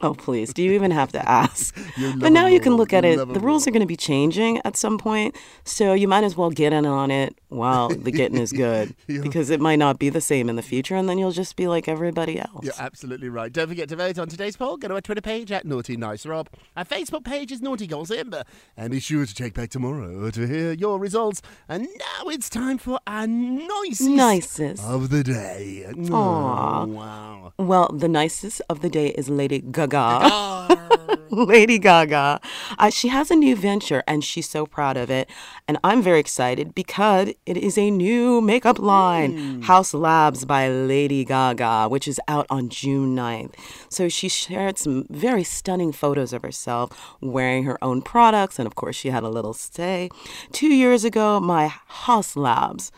Oh, 0.00 0.12
please. 0.12 0.52
Do 0.52 0.62
you 0.62 0.72
even 0.72 0.90
have 0.90 1.12
to 1.12 1.28
ask? 1.28 1.76
But 2.18 2.32
now 2.32 2.46
you 2.46 2.58
can 2.58 2.74
look 2.74 2.92
at 2.92 3.04
You 3.04 3.12
it. 3.12 3.16
The 3.16 3.38
rules 3.40 3.64
rule. 3.64 3.68
are 3.68 3.70
going 3.70 3.80
to 3.80 3.86
be 3.86 3.96
changing 3.96 4.60
at 4.64 4.76
some 4.76 4.98
point. 4.98 5.36
So 5.64 5.92
you 5.94 6.08
might 6.08 6.24
as 6.24 6.36
well 6.36 6.50
get 6.50 6.72
in 6.72 6.84
on 6.84 7.10
it 7.12 7.38
while 7.54 7.88
the 7.88 8.10
getting 8.10 8.38
is 8.38 8.52
good 8.52 8.94
because 9.06 9.50
it 9.50 9.60
might 9.60 9.76
not 9.78 9.98
be 9.98 10.08
the 10.08 10.20
same 10.20 10.48
in 10.48 10.56
the 10.56 10.62
future. 10.62 10.94
And 10.96 11.08
then 11.08 11.18
you'll 11.18 11.30
just 11.32 11.56
be 11.56 11.66
like 11.68 11.88
everybody 11.88 12.38
else. 12.38 12.64
You're 12.64 12.74
absolutely 12.78 13.28
right. 13.28 13.52
Don't 13.52 13.68
forget 13.68 13.88
to 13.90 13.96
vote 13.96 14.18
on 14.18 14.28
today's 14.28 14.56
poll. 14.56 14.76
Go 14.76 14.88
to 14.88 14.94
our 14.94 15.00
Twitter 15.00 15.20
page 15.20 15.50
at 15.52 15.64
Naughty 15.64 15.96
Nice 15.96 16.26
Rob. 16.26 16.48
Our 16.76 16.84
Facebook 16.84 17.24
page 17.24 17.52
is 17.52 17.60
Naughty 17.62 17.86
Goals 17.86 18.10
Imber. 18.10 18.44
And 18.76 18.90
be 18.90 19.00
sure 19.00 19.24
to 19.26 19.34
check 19.34 19.54
back 19.54 19.70
tomorrow 19.70 20.30
to 20.30 20.46
hear 20.46 20.72
your 20.72 20.98
results. 20.98 21.42
And 21.68 21.82
now 21.84 22.28
it's 22.28 22.48
time 22.50 22.78
for 22.78 22.98
our 23.06 23.26
nicest, 23.26 24.10
Nicest. 24.10 24.82
of 24.84 25.10
the 25.10 25.22
day. 25.24 25.86
Aw. 26.10 26.82
Oh, 26.82 26.86
wow. 26.86 27.52
Well, 27.58 27.88
the 27.92 28.08
nicest 28.08 28.60
of 28.68 28.80
the 28.80 28.88
day 28.90 29.08
is 29.08 29.28
Lady 29.28 29.60
Gaga. 29.60 31.18
Lady 31.30 31.78
Gaga. 31.78 32.40
Uh, 32.78 32.90
she 32.90 33.08
has 33.08 33.30
a 33.30 33.36
new 33.36 33.56
venture 33.56 34.02
and 34.06 34.22
she's 34.24 34.48
so 34.48 34.66
proud 34.66 34.96
of 34.96 35.10
it. 35.10 35.28
And 35.66 35.78
I'm 35.82 36.02
very 36.02 36.20
excited 36.20 36.74
because 36.74 37.30
it 37.46 37.56
is 37.56 37.78
a 37.78 37.90
new 37.90 38.42
makeup 38.42 38.78
line, 38.78 39.32
hmm. 39.32 39.62
Haus 39.62 39.94
Labs 39.94 40.44
by 40.44 40.68
Lady 40.68 41.24
Gaga, 41.24 41.88
which 41.88 42.06
is 42.06 42.20
out 42.28 42.46
on 42.50 42.68
June 42.68 43.16
9th. 43.16 43.54
So 43.88 44.10
she 44.10 44.28
shared 44.28 44.76
some 44.76 45.06
very 45.08 45.42
stunning 45.42 45.90
photos 45.90 46.34
of 46.34 46.42
herself 46.42 47.16
wearing 47.22 47.64
her 47.64 47.82
own 47.82 48.02
products. 48.02 48.58
And 48.58 48.66
of 48.66 48.74
course, 48.74 48.94
she 48.94 49.08
had 49.08 49.22
a 49.22 49.30
little 49.30 49.54
stay. 49.54 50.10
Two 50.52 50.68
years 50.68 51.02
ago, 51.02 51.40
my 51.40 51.68
Haus 51.68 52.36
Labs 52.36 52.92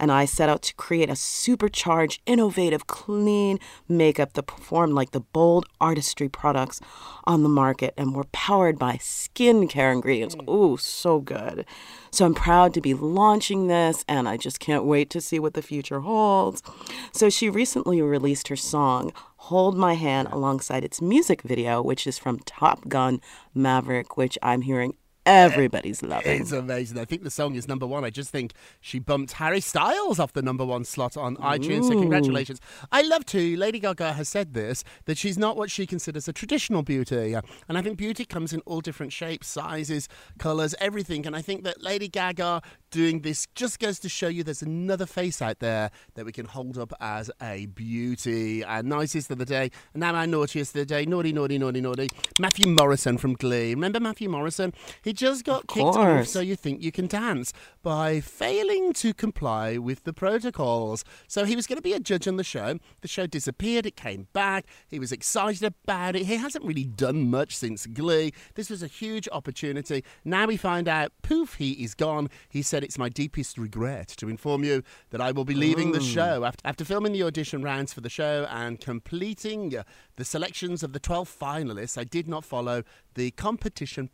and 0.00 0.10
I 0.10 0.24
set 0.24 0.48
out 0.48 0.62
to 0.62 0.74
create 0.74 1.10
a 1.10 1.14
supercharged, 1.14 2.22
innovative, 2.24 2.86
clean 2.86 3.60
makeup 3.86 4.32
that 4.32 4.44
performed 4.44 4.94
like 4.94 5.10
the 5.10 5.20
bold 5.20 5.66
artistry 5.78 6.28
products 6.28 6.80
on 7.24 7.42
the 7.42 7.50
market 7.50 7.92
and 7.98 8.14
were 8.14 8.24
powered 8.32 8.78
by 8.78 8.94
skincare 8.94 9.92
ingredients. 9.92 10.34
Mm. 10.34 10.48
Ooh, 10.48 10.76
so 10.78 11.20
good. 11.20 11.66
So 12.10 12.24
I'm 12.24 12.34
proud 12.34 12.72
to 12.74 12.80
be 12.80 12.94
launching 12.94 13.66
this 13.66 14.04
and 14.08 14.26
I 14.26 14.38
just 14.38 14.58
can't 14.58 14.84
wait 14.84 15.10
to 15.10 15.20
see 15.20 15.38
what 15.38 15.52
the 15.52 15.62
future 15.62 16.00
holds. 16.00 16.62
So 17.12 17.28
she 17.28 17.50
recently 17.50 18.00
released 18.00 18.48
her 18.48 18.56
song, 18.56 19.12
Hold 19.36 19.76
My 19.76 19.94
Hand, 19.94 20.28
alongside 20.32 20.82
its 20.82 21.02
music 21.02 21.42
video, 21.42 21.82
which 21.82 22.06
is 22.06 22.18
from 22.18 22.40
Top 22.40 22.88
Gun 22.88 23.20
Maverick, 23.54 24.16
which 24.16 24.38
I'm 24.42 24.62
hearing 24.62 24.94
everybody's 25.26 26.02
loving. 26.02 26.40
It's 26.40 26.52
amazing. 26.52 26.98
I 26.98 27.04
think 27.04 27.22
the 27.22 27.30
song 27.30 27.54
is 27.54 27.68
number 27.68 27.86
one. 27.86 28.04
I 28.04 28.10
just 28.10 28.30
think 28.30 28.52
she 28.80 28.98
bumped 28.98 29.32
Harry 29.32 29.60
Styles 29.60 30.18
off 30.18 30.32
the 30.32 30.42
number 30.42 30.64
one 30.64 30.84
slot 30.84 31.16
on 31.16 31.36
iTunes. 31.36 31.88
So 31.88 31.90
congratulations. 31.90 32.60
I 32.90 33.02
love 33.02 33.24
to. 33.26 33.56
Lady 33.56 33.78
Gaga 33.78 34.14
has 34.14 34.28
said 34.28 34.54
this 34.54 34.84
that 35.04 35.18
she's 35.18 35.38
not 35.38 35.56
what 35.56 35.70
she 35.70 35.86
considers 35.86 36.28
a 36.28 36.32
traditional 36.32 36.82
beauty, 36.82 37.34
and 37.34 37.78
I 37.78 37.82
think 37.82 37.96
beauty 37.96 38.24
comes 38.24 38.52
in 38.52 38.60
all 38.66 38.80
different 38.80 39.12
shapes, 39.12 39.48
sizes, 39.48 40.08
colors, 40.38 40.74
everything. 40.80 41.26
And 41.26 41.36
I 41.36 41.42
think 41.42 41.64
that 41.64 41.82
Lady 41.82 42.08
Gaga 42.08 42.62
doing 42.90 43.20
this 43.20 43.46
just 43.54 43.78
goes 43.78 43.98
to 44.00 44.08
show 44.08 44.28
you 44.28 44.42
there's 44.42 44.62
another 44.62 45.06
face 45.06 45.40
out 45.40 45.60
there 45.60 45.90
that 46.14 46.24
we 46.24 46.32
can 46.32 46.46
hold 46.46 46.76
up 46.78 46.92
as 47.00 47.30
a 47.40 47.66
beauty. 47.66 48.62
And 48.62 48.88
nicest 48.88 49.30
of 49.30 49.38
the 49.38 49.44
day, 49.44 49.70
and 49.94 50.00
now 50.00 50.14
our 50.14 50.26
naughtiest 50.26 50.74
of 50.74 50.80
the 50.80 50.86
day, 50.86 51.06
naughty, 51.06 51.32
naughty, 51.32 51.58
naughty, 51.58 51.80
naughty. 51.80 52.08
Matthew 52.40 52.66
Morrison 52.68 53.18
from 53.18 53.34
Glee. 53.34 53.74
Remember 53.74 54.00
Matthew 54.00 54.28
Morrison? 54.28 54.72
He 55.02 55.09
just 55.12 55.44
got 55.44 55.66
kicked 55.66 55.84
off. 55.84 56.26
So 56.26 56.40
You 56.40 56.56
Think 56.56 56.82
You 56.82 56.92
Can 56.92 57.06
Dance 57.06 57.52
by 57.82 58.20
failing 58.20 58.92
to 58.94 59.14
comply 59.14 59.78
with 59.78 60.04
the 60.04 60.12
protocols. 60.12 61.04
So 61.26 61.44
he 61.44 61.56
was 61.56 61.66
going 61.66 61.76
to 61.78 61.82
be 61.82 61.92
a 61.92 62.00
judge 62.00 62.28
on 62.28 62.36
the 62.36 62.44
show. 62.44 62.78
The 63.00 63.08
show 63.08 63.26
disappeared, 63.26 63.86
it 63.86 63.96
came 63.96 64.28
back. 64.32 64.66
He 64.88 64.98
was 64.98 65.12
excited 65.12 65.64
about 65.64 66.16
it. 66.16 66.26
He 66.26 66.36
hasn't 66.36 66.64
really 66.64 66.84
done 66.84 67.30
much 67.30 67.56
since 67.56 67.86
Glee. 67.86 68.32
This 68.54 68.70
was 68.70 68.82
a 68.82 68.86
huge 68.86 69.28
opportunity. 69.32 70.04
Now 70.24 70.46
we 70.46 70.56
find 70.56 70.88
out, 70.88 71.12
poof, 71.22 71.54
he 71.54 71.72
is 71.72 71.94
gone. 71.94 72.28
He 72.48 72.62
said, 72.62 72.84
It's 72.84 72.98
my 72.98 73.08
deepest 73.08 73.58
regret 73.58 74.08
to 74.18 74.28
inform 74.28 74.64
you 74.64 74.82
that 75.10 75.20
I 75.20 75.32
will 75.32 75.44
be 75.44 75.54
leaving 75.54 75.92
the 75.92 75.98
hmm. 75.98 76.04
show 76.04 76.44
after, 76.44 76.66
after 76.66 76.84
filming 76.84 77.12
the 77.12 77.22
audition 77.22 77.62
rounds 77.62 77.92
for 77.92 78.00
the 78.00 78.08
show 78.08 78.46
and 78.50 78.80
completing 78.80 79.74
the 80.16 80.24
selections 80.24 80.82
of 80.82 80.92
the 80.92 81.00
12 81.00 81.34
finalists. 81.40 81.96
I 81.98 82.04
did 82.04 82.28
not 82.28 82.44
follow 82.44 82.82
the 83.14 83.30
competition 83.32 84.08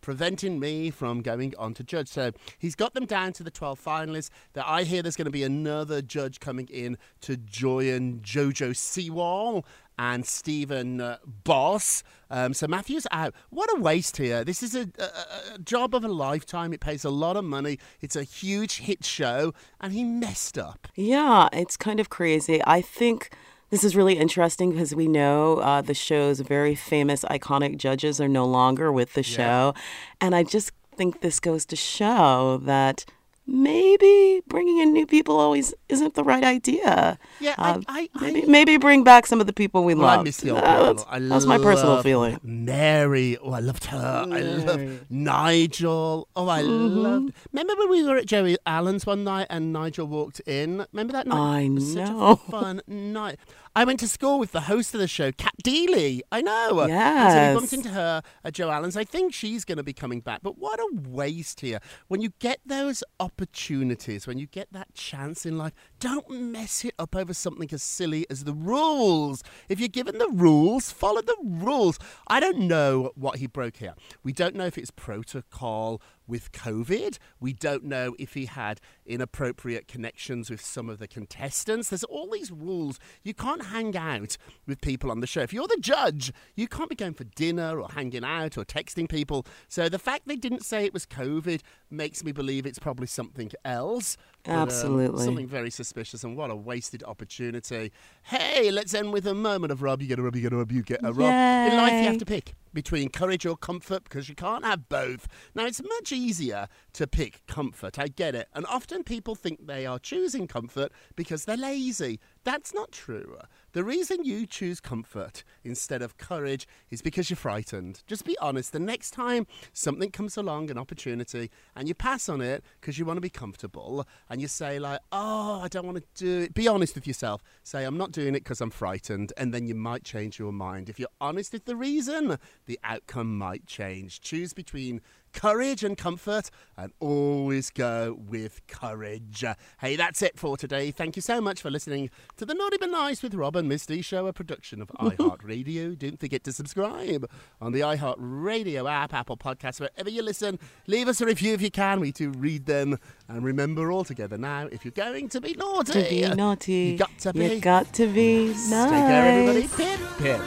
preventing 0.00 0.58
me 0.58 0.90
from 0.90 1.22
going 1.22 1.54
on 1.58 1.74
to 1.74 1.84
judge. 1.84 2.08
So 2.08 2.32
he's 2.58 2.74
got 2.74 2.94
them 2.94 3.06
down 3.06 3.32
to 3.34 3.42
the 3.42 3.50
12 3.50 3.82
finalists. 3.82 4.30
That 4.54 4.66
I 4.66 4.84
hear 4.84 5.02
there's 5.02 5.16
going 5.16 5.26
to 5.26 5.30
be 5.30 5.44
another 5.44 6.02
judge 6.02 6.40
coming 6.40 6.68
in 6.68 6.98
to 7.22 7.36
join 7.36 8.20
JoJo 8.20 8.70
Siwa 8.70 9.64
and 9.98 10.24
Stephen 10.24 11.00
uh, 11.00 11.18
Boss. 11.44 12.02
Um, 12.30 12.54
so 12.54 12.66
Matthew's 12.66 13.06
out. 13.10 13.34
What 13.50 13.68
a 13.76 13.80
waste 13.80 14.16
here. 14.16 14.44
This 14.44 14.62
is 14.62 14.74
a, 14.74 14.88
a, 14.98 15.54
a 15.54 15.58
job 15.58 15.94
of 15.94 16.04
a 16.04 16.08
lifetime. 16.08 16.72
It 16.72 16.80
pays 16.80 17.04
a 17.04 17.10
lot 17.10 17.36
of 17.36 17.44
money. 17.44 17.78
It's 18.00 18.16
a 18.16 18.22
huge 18.22 18.78
hit 18.78 19.04
show, 19.04 19.52
and 19.78 19.92
he 19.92 20.04
messed 20.04 20.56
up. 20.56 20.88
Yeah, 20.94 21.48
it's 21.52 21.76
kind 21.76 22.00
of 22.00 22.08
crazy. 22.08 22.62
I 22.66 22.80
think 22.80 23.30
this 23.70 23.84
is 23.84 23.96
really 23.96 24.18
interesting 24.18 24.72
because 24.72 24.94
we 24.94 25.08
know 25.08 25.58
uh, 25.58 25.80
the 25.80 25.94
show's 25.94 26.40
very 26.40 26.74
famous, 26.74 27.24
iconic 27.24 27.76
judges 27.76 28.20
are 28.20 28.28
no 28.28 28.44
longer 28.44 28.92
with 28.92 29.14
the 29.14 29.22
show. 29.22 29.74
And 30.20 30.34
I 30.34 30.42
just 30.42 30.72
think 30.96 31.20
this 31.20 31.40
goes 31.40 31.64
to 31.66 31.76
show 31.76 32.60
that 32.64 33.04
maybe 33.50 34.40
bringing 34.46 34.78
in 34.78 34.92
new 34.92 35.06
people 35.06 35.38
always 35.38 35.74
isn't 35.88 36.14
the 36.14 36.22
right 36.24 36.44
idea. 36.44 37.18
Yeah, 37.40 37.54
Uh, 37.58 37.80
I- 37.88 38.08
maybe, 38.20 38.42
I- 38.42 38.46
maybe 38.46 38.76
bring 38.76 39.02
back 39.04 39.26
some 39.26 39.40
of 39.40 39.46
the 39.46 39.52
people 39.52 39.82
we 39.84 39.94
Well, 39.94 40.06
love. 40.06 40.20
I 40.20 40.22
miss 40.22 40.36
the 40.38 40.50
old 40.50 40.60
Uh, 40.62 40.70
people. 40.70 40.84
that's, 40.94 41.04
I 41.10 41.18
that's 41.18 41.46
my 41.46 41.58
personal 41.58 42.02
feeling. 42.02 42.38
Mary. 42.42 43.36
Oh, 43.42 43.50
I 43.52 43.60
loved 43.60 43.86
her. 43.86 44.26
I 44.30 44.40
love 44.40 44.80
Nigel. 45.10 46.28
Oh, 46.36 46.48
I 46.48 46.62
Mm-hmm. 46.62 46.96
loved. 46.98 47.32
Remember 47.52 47.74
when 47.76 47.90
we 47.90 48.02
were 48.04 48.16
at 48.16 48.26
Joey 48.26 48.56
Allen's 48.66 49.04
one 49.06 49.24
night 49.24 49.46
and 49.50 49.72
Nigel 49.72 50.06
walked 50.06 50.40
in? 50.40 50.86
Remember 50.92 51.12
that 51.12 51.26
night? 51.26 51.38
I 51.38 51.60
It 51.62 51.70
was 51.70 51.92
Such 51.92 52.08
a 52.10 52.36
fun 52.36 52.82
night. 52.86 53.38
I 53.76 53.84
went 53.84 54.00
to 54.00 54.08
school 54.08 54.40
with 54.40 54.50
the 54.50 54.62
host 54.62 54.94
of 54.94 55.00
the 55.00 55.06
show, 55.06 55.30
Cat 55.30 55.54
Deeley. 55.64 56.22
I 56.32 56.42
know. 56.42 56.80
And 56.80 57.32
so 57.32 57.48
we 57.48 57.54
bumped 57.54 57.72
into 57.72 57.90
her 57.90 58.20
at 58.42 58.52
Joe 58.54 58.68
Allen's. 58.68 58.96
I 58.96 59.04
think 59.04 59.32
she's 59.32 59.64
going 59.64 59.78
to 59.78 59.84
be 59.84 59.92
coming 59.92 60.20
back. 60.20 60.40
But 60.42 60.58
what 60.58 60.80
a 60.80 60.88
waste 60.92 61.60
here. 61.60 61.78
When 62.08 62.20
you 62.20 62.32
get 62.40 62.58
those 62.66 63.04
opportunities, 63.20 64.26
when 64.26 64.38
you 64.38 64.46
get 64.48 64.72
that 64.72 64.92
chance 64.94 65.46
in 65.46 65.56
life, 65.56 65.72
don't 66.00 66.28
mess 66.30 66.84
it 66.84 66.94
up 66.98 67.14
over 67.14 67.32
something 67.32 67.68
as 67.72 67.82
silly 67.82 68.26
as 68.28 68.42
the 68.42 68.54
rules. 68.54 69.44
If 69.68 69.78
you're 69.78 69.88
given 69.88 70.18
the 70.18 70.30
rules, 70.30 70.90
follow 70.90 71.22
the 71.22 71.36
rules. 71.40 71.96
I 72.26 72.40
don't 72.40 72.58
know 72.58 73.12
what 73.14 73.36
he 73.36 73.46
broke 73.46 73.76
here. 73.76 73.94
We 74.24 74.32
don't 74.32 74.56
know 74.56 74.66
if 74.66 74.78
it's 74.78 74.90
protocol 74.90 76.02
with 76.30 76.52
COVID. 76.52 77.18
We 77.40 77.52
don't 77.52 77.84
know 77.84 78.14
if 78.18 78.34
he 78.34 78.46
had 78.46 78.80
inappropriate 79.04 79.88
connections 79.88 80.48
with 80.48 80.64
some 80.64 80.88
of 80.88 80.98
the 80.98 81.08
contestants. 81.08 81.90
There's 81.90 82.04
all 82.04 82.30
these 82.30 82.50
rules. 82.50 82.98
You 83.24 83.34
can't 83.34 83.66
hang 83.66 83.96
out 83.96 84.36
with 84.66 84.80
people 84.80 85.10
on 85.10 85.20
the 85.20 85.26
show. 85.26 85.40
If 85.40 85.52
you're 85.52 85.66
the 85.66 85.78
judge, 85.80 86.32
you 86.54 86.68
can't 86.68 86.88
be 86.88 86.94
going 86.94 87.14
for 87.14 87.24
dinner 87.24 87.80
or 87.80 87.88
hanging 87.88 88.24
out 88.24 88.56
or 88.56 88.64
texting 88.64 89.08
people. 89.08 89.44
So 89.68 89.88
the 89.88 89.98
fact 89.98 90.26
they 90.26 90.36
didn't 90.36 90.64
say 90.64 90.84
it 90.84 90.94
was 90.94 91.04
COVID 91.04 91.60
makes 91.90 92.22
me 92.22 92.30
believe 92.32 92.64
it's 92.64 92.78
probably 92.78 93.08
something 93.08 93.50
else. 93.64 94.16
But, 94.44 94.52
um, 94.52 94.58
Absolutely. 94.60 95.24
something 95.24 95.48
very 95.48 95.70
suspicious 95.70 96.22
and 96.22 96.36
what 96.36 96.50
a 96.50 96.56
wasted 96.56 97.02
opportunity. 97.02 97.92
Hey, 98.22 98.70
let's 98.70 98.94
end 98.94 99.12
with 99.12 99.26
a 99.26 99.34
moment 99.34 99.72
of 99.72 99.82
rub. 99.82 100.00
You 100.00 100.08
get 100.08 100.20
a 100.20 100.22
Rob, 100.22 100.36
you 100.36 100.42
get 100.42 100.52
a 100.52 100.56
Rob, 100.56 100.70
you 100.70 100.82
get 100.82 101.00
a 101.02 101.12
Rob. 101.12 101.30
In 101.72 101.76
life, 101.76 101.92
you 101.92 102.04
have 102.04 102.18
to 102.18 102.24
pick 102.24 102.54
between 102.72 103.08
courage 103.08 103.46
or 103.46 103.56
comfort 103.56 104.04
because 104.04 104.28
you 104.28 104.34
can't 104.34 104.64
have 104.64 104.88
both. 104.88 105.28
Now, 105.54 105.66
it's 105.66 105.82
much 105.82 106.12
easier 106.12 106.68
to 106.94 107.06
pick 107.06 107.46
comfort. 107.46 107.98
I 107.98 108.08
get 108.08 108.34
it. 108.34 108.48
And 108.54 108.66
often 108.66 109.04
people 109.04 109.34
think 109.34 109.66
they 109.66 109.86
are 109.86 109.98
choosing 109.98 110.46
comfort 110.46 110.92
because 111.16 111.44
they're 111.44 111.56
lazy. 111.56 112.20
That's 112.42 112.72
not 112.72 112.90
true. 112.90 113.36
The 113.72 113.84
reason 113.84 114.24
you 114.24 114.46
choose 114.46 114.80
comfort 114.80 115.44
instead 115.62 116.00
of 116.00 116.16
courage 116.16 116.66
is 116.88 117.02
because 117.02 117.28
you're 117.28 117.36
frightened. 117.36 118.02
Just 118.06 118.24
be 118.24 118.36
honest. 118.38 118.72
The 118.72 118.80
next 118.80 119.10
time 119.10 119.46
something 119.72 120.10
comes 120.10 120.36
along, 120.36 120.70
an 120.70 120.78
opportunity, 120.78 121.50
and 121.76 121.86
you 121.86 121.94
pass 121.94 122.28
on 122.28 122.40
it 122.40 122.64
because 122.80 122.98
you 122.98 123.04
want 123.04 123.18
to 123.18 123.20
be 123.20 123.28
comfortable, 123.30 124.06
and 124.28 124.40
you 124.40 124.48
say, 124.48 124.78
like, 124.78 125.00
oh, 125.12 125.60
I 125.62 125.68
don't 125.68 125.84
want 125.84 125.98
to 125.98 126.24
do 126.24 126.40
it, 126.44 126.54
be 126.54 126.66
honest 126.66 126.94
with 126.94 127.06
yourself. 127.06 127.42
Say, 127.62 127.84
I'm 127.84 127.98
not 127.98 128.10
doing 128.10 128.34
it 128.34 128.42
because 128.42 128.60
I'm 128.60 128.70
frightened, 128.70 129.32
and 129.36 129.52
then 129.52 129.66
you 129.66 129.74
might 129.74 130.02
change 130.02 130.38
your 130.38 130.52
mind. 130.52 130.88
If 130.88 130.98
you're 130.98 131.08
honest 131.20 131.52
with 131.52 131.66
the 131.66 131.76
reason, 131.76 132.38
the 132.66 132.80
outcome 132.82 133.36
might 133.36 133.66
change. 133.66 134.20
Choose 134.22 134.54
between 134.54 135.02
courage 135.32 135.84
and 135.84 135.96
comfort, 135.96 136.50
and 136.76 136.92
always 137.00 137.70
go 137.70 138.16
with 138.18 138.60
courage. 138.66 139.44
Hey, 139.80 139.96
that's 139.96 140.22
it 140.22 140.38
for 140.38 140.56
today. 140.56 140.90
Thank 140.90 141.16
you 141.16 141.22
so 141.22 141.40
much 141.40 141.60
for 141.62 141.70
listening 141.70 142.10
to 142.36 142.44
the 142.44 142.54
Naughty 142.54 142.76
But 142.78 142.90
Nice 142.90 143.22
with 143.22 143.34
Rob 143.34 143.56
and 143.56 143.68
Misty 143.68 144.02
show, 144.02 144.26
a 144.26 144.32
production 144.32 144.80
of 144.82 144.88
iHeartRadio. 144.98 145.98
Don't 145.98 146.18
forget 146.18 146.44
to 146.44 146.52
subscribe 146.52 147.28
on 147.60 147.72
the 147.72 147.80
iHeartRadio 147.80 148.90
app, 148.90 149.14
Apple 149.14 149.36
Podcasts, 149.36 149.80
wherever 149.80 150.10
you 150.10 150.22
listen. 150.22 150.58
Leave 150.86 151.08
us 151.08 151.20
a 151.20 151.26
review 151.26 151.54
if 151.54 151.62
you 151.62 151.70
can. 151.70 152.00
We 152.00 152.12
do 152.12 152.30
read 152.30 152.66
them. 152.66 152.98
And 153.28 153.44
remember 153.44 153.92
all 153.92 154.04
together 154.04 154.36
now, 154.38 154.66
if 154.72 154.84
you're 154.84 154.92
going 154.92 155.28
to 155.30 155.40
be 155.40 155.54
naughty, 155.54 156.04
To 156.04 156.08
be 156.10 156.34
naughty, 156.34 156.72
you 156.72 156.98
got 156.98 157.18
to 157.20 157.32
be. 157.32 157.46
You 157.46 157.60
got 157.60 157.92
to 157.94 158.06
be 158.06 158.46
nice. 158.48 158.68
Take 158.68 158.90
care, 158.90 159.24
everybody. 159.26 159.68
Pip, 159.68 160.00
pip. 160.18 160.40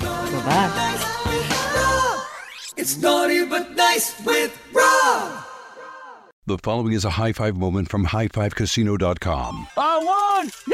Bye-bye. 0.00 1.10
It's 2.84 2.98
naughty 2.98 3.46
but 3.46 3.74
nice 3.74 4.12
with 4.26 4.52
Rob. 4.74 5.42
The 6.44 6.58
following 6.58 6.92
is 6.92 7.06
a 7.06 7.16
high 7.16 7.32
five 7.32 7.56
moment 7.56 7.88
from 7.88 8.04
highfivecasino.com. 8.04 9.68
I 9.78 9.98
won! 10.04 10.73